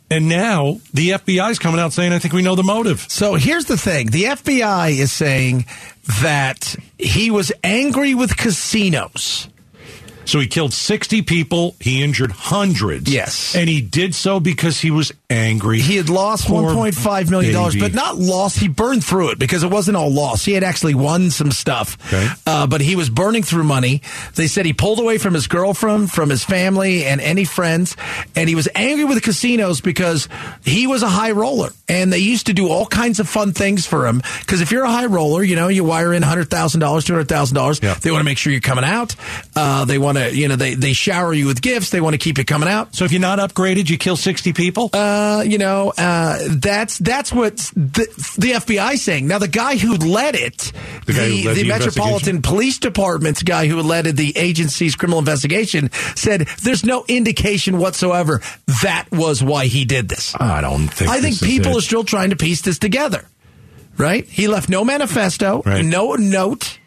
And 0.10 0.30
now 0.30 0.80
the 0.94 1.12
FBI's 1.12 1.60
coming 1.60 1.80
out 1.80 1.92
saying, 1.94 2.14
"I 2.14 2.20
think 2.20 2.34
we 2.34 2.44
know 2.44 2.56
the 2.56 2.64
motive." 2.64 3.06
So 3.10 3.36
here's 3.36 3.66
the 3.66 3.78
thing: 3.78 4.08
the 4.08 4.26
FBI 4.26 4.92
is 4.92 5.12
saying 5.12 5.66
that 6.22 6.76
he 6.98 7.32
was 7.32 7.52
angry 7.64 8.14
with 8.14 8.38
casinos. 8.38 9.48
So 10.26 10.40
he 10.40 10.48
killed 10.48 10.74
60 10.74 11.22
people. 11.24 11.76
He 11.80 12.02
injured 12.02 12.32
hundreds. 12.32 13.12
Yes. 13.12 13.56
And 13.56 13.68
he 13.68 13.82
did 13.82 14.16
so 14.16 14.40
because 14.40 14.80
he 14.80 14.90
was 14.92 15.12
angry. 15.34 15.80
He 15.82 15.96
had 15.98 16.10
lost 16.10 16.48
Poor 16.48 16.64
one 16.64 16.76
point 16.76 16.96
five 16.96 17.30
million 17.30 17.54
dollars, 17.54 17.74
baby. 17.74 17.88
but 17.88 17.94
not 17.94 18.18
lost. 18.18 18.58
He 18.60 18.68
burned 18.68 19.04
through 19.04 19.32
it 19.32 19.40
because 19.40 19.64
it 19.64 19.70
wasn't 19.72 19.98
all 19.98 20.12
lost. 20.12 20.46
He 20.46 20.54
had 20.54 20.64
actually 20.64 20.96
won 20.96 21.32
some 21.32 21.52
stuff, 21.52 21.98
Okay. 22.08 22.28
uh, 22.46 22.68
but 22.68 22.82
he 22.82 22.96
was 22.96 23.10
burning 23.10 23.44
through 23.44 23.64
money. 23.64 24.02
They 24.36 24.48
said 24.48 24.66
he 24.66 24.74
pulled 24.74 25.00
away 25.00 25.18
from 25.18 25.34
his 25.34 25.48
girlfriend, 25.48 26.12
from 26.12 26.30
his 26.30 26.44
family, 26.44 27.06
and 27.06 27.20
any 27.20 27.46
friends, 27.46 27.96
and 28.36 28.48
he 28.48 28.56
was 28.56 28.68
angry 28.76 29.06
with 29.06 29.16
the 29.18 29.22
casinos 29.22 29.82
because 29.82 30.28
he 30.64 30.88
was 30.88 31.04
a 31.04 31.10
high 31.10 31.32
roller, 31.32 31.70
and 31.90 32.14
they 32.14 32.20
used 32.20 32.46
to 32.48 32.54
do 32.54 32.70
all 32.70 32.86
kinds 32.86 33.20
of 33.20 33.28
fun 33.28 33.54
things 33.54 33.86
for 33.86 34.06
him. 34.08 34.22
Because 34.40 34.62
if 34.62 34.72
you're 34.72 34.84
a 34.86 34.92
high 34.92 35.08
roller, 35.08 35.44
you 35.44 35.56
know 35.56 35.68
you 35.68 35.84
wire 35.84 36.14
in 36.14 36.22
hundred 36.22 36.50
thousand 36.50 36.80
dollars, 36.80 37.06
two 37.06 37.14
hundred 37.14 37.28
thousand 37.30 37.56
dollars. 37.56 37.80
Yeah. 37.82 37.96
They 37.96 38.12
want 38.12 38.22
to 38.22 38.26
make 38.26 38.38
sure 38.38 38.52
you're 38.52 38.62
coming 38.62 38.86
out. 38.86 39.16
Uh, 39.56 39.86
they 39.86 39.98
want 39.98 40.18
to, 40.18 40.36
you 40.36 40.48
know, 40.48 40.56
they 40.56 40.76
they 40.76 40.94
shower 40.94 41.34
you 41.34 41.48
with 41.48 41.62
gifts. 41.62 41.90
They 41.90 42.02
want 42.02 42.14
to 42.14 42.18
keep 42.18 42.38
you 42.38 42.46
coming 42.46 42.70
out. 42.70 42.94
So 42.96 43.06
if 43.06 43.12
you're 43.12 43.22
not 43.22 43.40
upgraded, 43.40 43.90
you 43.90 43.98
kill 43.98 44.16
60 44.18 44.54
people? 44.54 44.90
Uh, 44.94 45.23
you 45.46 45.58
know, 45.58 45.94
uh, 45.98 46.40
that's 46.50 46.98
that's 46.98 47.32
what 47.32 47.58
the, 47.76 48.06
the 48.38 48.52
FBI 48.54 48.98
saying. 48.98 49.28
Now, 49.28 49.40
the 49.40 49.48
guy 49.48 49.78
who 49.78 49.96
led 49.98 50.36
it, 50.36 50.72
The 51.06 51.14
who 51.14 51.48
led 51.50 51.56
the 51.58 51.68
Metropolitan 51.68 52.42
Police 52.42 52.78
Department's 52.80 53.44
guy 53.44 53.68
who 53.68 53.82
led 53.82 54.06
the 54.06 54.38
agency's 54.38 54.96
criminal 54.96 55.20
investigation, 55.20 55.90
said 56.16 56.48
there's 56.64 56.84
no 56.86 57.06
indication 57.08 57.78
whatsoever 57.78 58.42
that 58.82 59.06
was 59.12 59.44
why 59.44 59.66
he 59.68 59.86
did 59.86 60.10
this. 60.10 60.36
I 60.40 60.62
don't 60.62 60.88
think 60.88 61.10
I 61.10 61.20
think 61.22 61.40
people 61.40 61.72
it. 61.74 61.78
are 61.78 61.82
still 61.82 62.04
trying 62.04 62.30
to 62.32 62.36
piece 62.36 62.62
this 62.62 62.80
together. 62.80 63.28
Right? 63.98 64.26
He 64.26 64.48
left 64.48 64.70
no 64.70 64.84
manifesto, 64.84 65.62
Right. 65.66 65.86
no 65.86 66.14
note. 66.16 66.80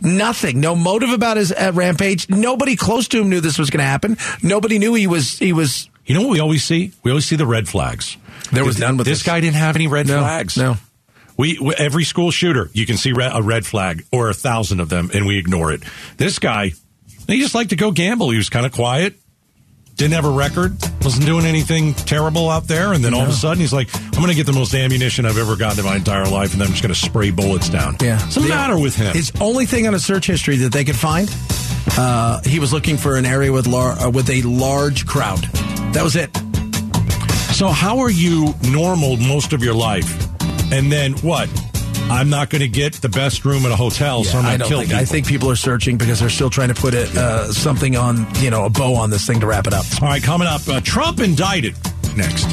Nothing. 0.00 0.60
No 0.60 0.74
motive 0.76 1.10
about 1.10 1.36
his 1.38 1.52
uh, 1.52 1.70
rampage. 1.74 2.28
Nobody 2.28 2.76
close 2.76 3.08
to 3.08 3.20
him 3.20 3.28
knew 3.30 3.40
this 3.40 3.58
was 3.58 3.70
going 3.70 3.78
to 3.80 3.84
happen. 3.86 4.16
Nobody 4.42 4.78
knew 4.78 4.94
he 4.94 5.06
was. 5.06 5.38
He 5.38 5.52
was. 5.54 5.88
You 6.06 6.14
know 6.14 6.22
what 6.22 6.30
we 6.30 6.40
always 6.40 6.64
see? 6.64 6.92
We 7.02 7.10
always 7.10 7.26
see 7.26 7.36
the 7.36 7.46
red 7.46 7.68
flags. 7.68 8.16
There 8.52 8.64
was 8.64 8.78
none 8.78 8.96
with 8.96 9.06
this, 9.06 9.18
this. 9.18 9.26
guy. 9.26 9.40
Didn't 9.40 9.56
have 9.56 9.74
any 9.76 9.88
red 9.88 10.06
No, 10.06 10.20
flags. 10.20 10.56
no. 10.56 10.76
We, 11.36 11.58
we 11.60 11.74
every 11.74 12.04
school 12.04 12.30
shooter, 12.30 12.70
you 12.72 12.86
can 12.86 12.96
see 12.96 13.12
re- 13.12 13.28
a 13.30 13.42
red 13.42 13.66
flag 13.66 14.04
or 14.12 14.30
a 14.30 14.34
thousand 14.34 14.80
of 14.80 14.88
them, 14.88 15.10
and 15.12 15.26
we 15.26 15.36
ignore 15.36 15.72
it. 15.72 15.82
This 16.16 16.38
guy, 16.38 16.72
he 17.26 17.40
just 17.40 17.54
liked 17.54 17.70
to 17.70 17.76
go 17.76 17.90
gamble. 17.90 18.30
He 18.30 18.38
was 18.38 18.48
kind 18.48 18.64
of 18.64 18.72
quiet, 18.72 19.16
didn't 19.96 20.14
have 20.14 20.24
a 20.24 20.30
record, 20.30 20.76
wasn't 21.02 21.26
doing 21.26 21.44
anything 21.44 21.92
terrible 21.92 22.48
out 22.48 22.68
there, 22.68 22.92
and 22.94 23.04
then 23.04 23.12
all 23.12 23.22
of 23.22 23.28
a 23.28 23.32
sudden 23.32 23.60
he's 23.60 23.72
like, 23.72 23.88
"I'm 23.94 24.12
going 24.12 24.28
to 24.28 24.34
get 24.34 24.46
the 24.46 24.52
most 24.54 24.74
ammunition 24.74 25.26
I've 25.26 25.36
ever 25.36 25.56
gotten 25.56 25.80
in 25.80 25.84
my 25.84 25.96
entire 25.96 26.26
life, 26.26 26.52
and 26.52 26.60
then 26.60 26.68
I'm 26.68 26.72
just 26.72 26.82
going 26.82 26.94
to 26.94 26.98
spray 27.00 27.30
bullets 27.32 27.68
down." 27.68 27.96
Yeah. 28.00 28.18
what's 28.20 28.36
the 28.36 28.42
The- 28.42 28.48
matter 28.48 28.78
with 28.78 28.94
him? 28.96 29.12
His 29.14 29.32
only 29.40 29.66
thing 29.66 29.86
on 29.86 29.94
a 29.94 29.98
search 30.00 30.26
history 30.28 30.56
that 30.58 30.72
they 30.72 30.84
could 30.84 30.96
find, 30.96 31.28
uh, 31.98 32.40
he 32.44 32.60
was 32.60 32.72
looking 32.72 32.96
for 32.96 33.16
an 33.16 33.26
area 33.26 33.52
with 33.52 33.66
lar- 33.66 33.98
uh, 33.98 34.08
with 34.08 34.30
a 34.30 34.40
large 34.42 35.04
crowd. 35.06 35.46
That 35.96 36.04
was 36.04 36.14
it. 36.14 36.36
So 37.56 37.68
how 37.68 38.00
are 38.00 38.10
you 38.10 38.52
normal 38.70 39.16
most 39.16 39.54
of 39.54 39.64
your 39.64 39.72
life, 39.72 40.06
and 40.70 40.92
then 40.92 41.14
what? 41.14 41.48
I'm 42.10 42.28
not 42.28 42.50
going 42.50 42.60
to 42.60 42.68
get 42.68 42.92
the 42.92 43.08
best 43.08 43.46
room 43.46 43.64
at 43.64 43.72
a 43.72 43.76
hotel, 43.76 44.22
so 44.22 44.36
I'm 44.36 44.44
going 44.44 44.58
to 44.58 44.66
kill 44.66 44.78
think. 44.80 44.90
people. 44.90 45.00
I 45.00 45.04
think 45.06 45.26
people 45.26 45.50
are 45.50 45.56
searching 45.56 45.96
because 45.96 46.20
they're 46.20 46.28
still 46.28 46.50
trying 46.50 46.68
to 46.68 46.74
put 46.74 46.92
it 46.92 47.16
uh, 47.16 47.50
something 47.50 47.96
on, 47.96 48.26
you 48.36 48.50
know, 48.50 48.66
a 48.66 48.68
bow 48.68 48.94
on 48.94 49.08
this 49.08 49.26
thing 49.26 49.40
to 49.40 49.46
wrap 49.46 49.66
it 49.66 49.72
up. 49.72 49.86
All 50.02 50.08
right, 50.08 50.22
coming 50.22 50.46
up, 50.46 50.68
uh, 50.68 50.82
Trump 50.82 51.18
indicted 51.18 51.74
next. 52.14 52.44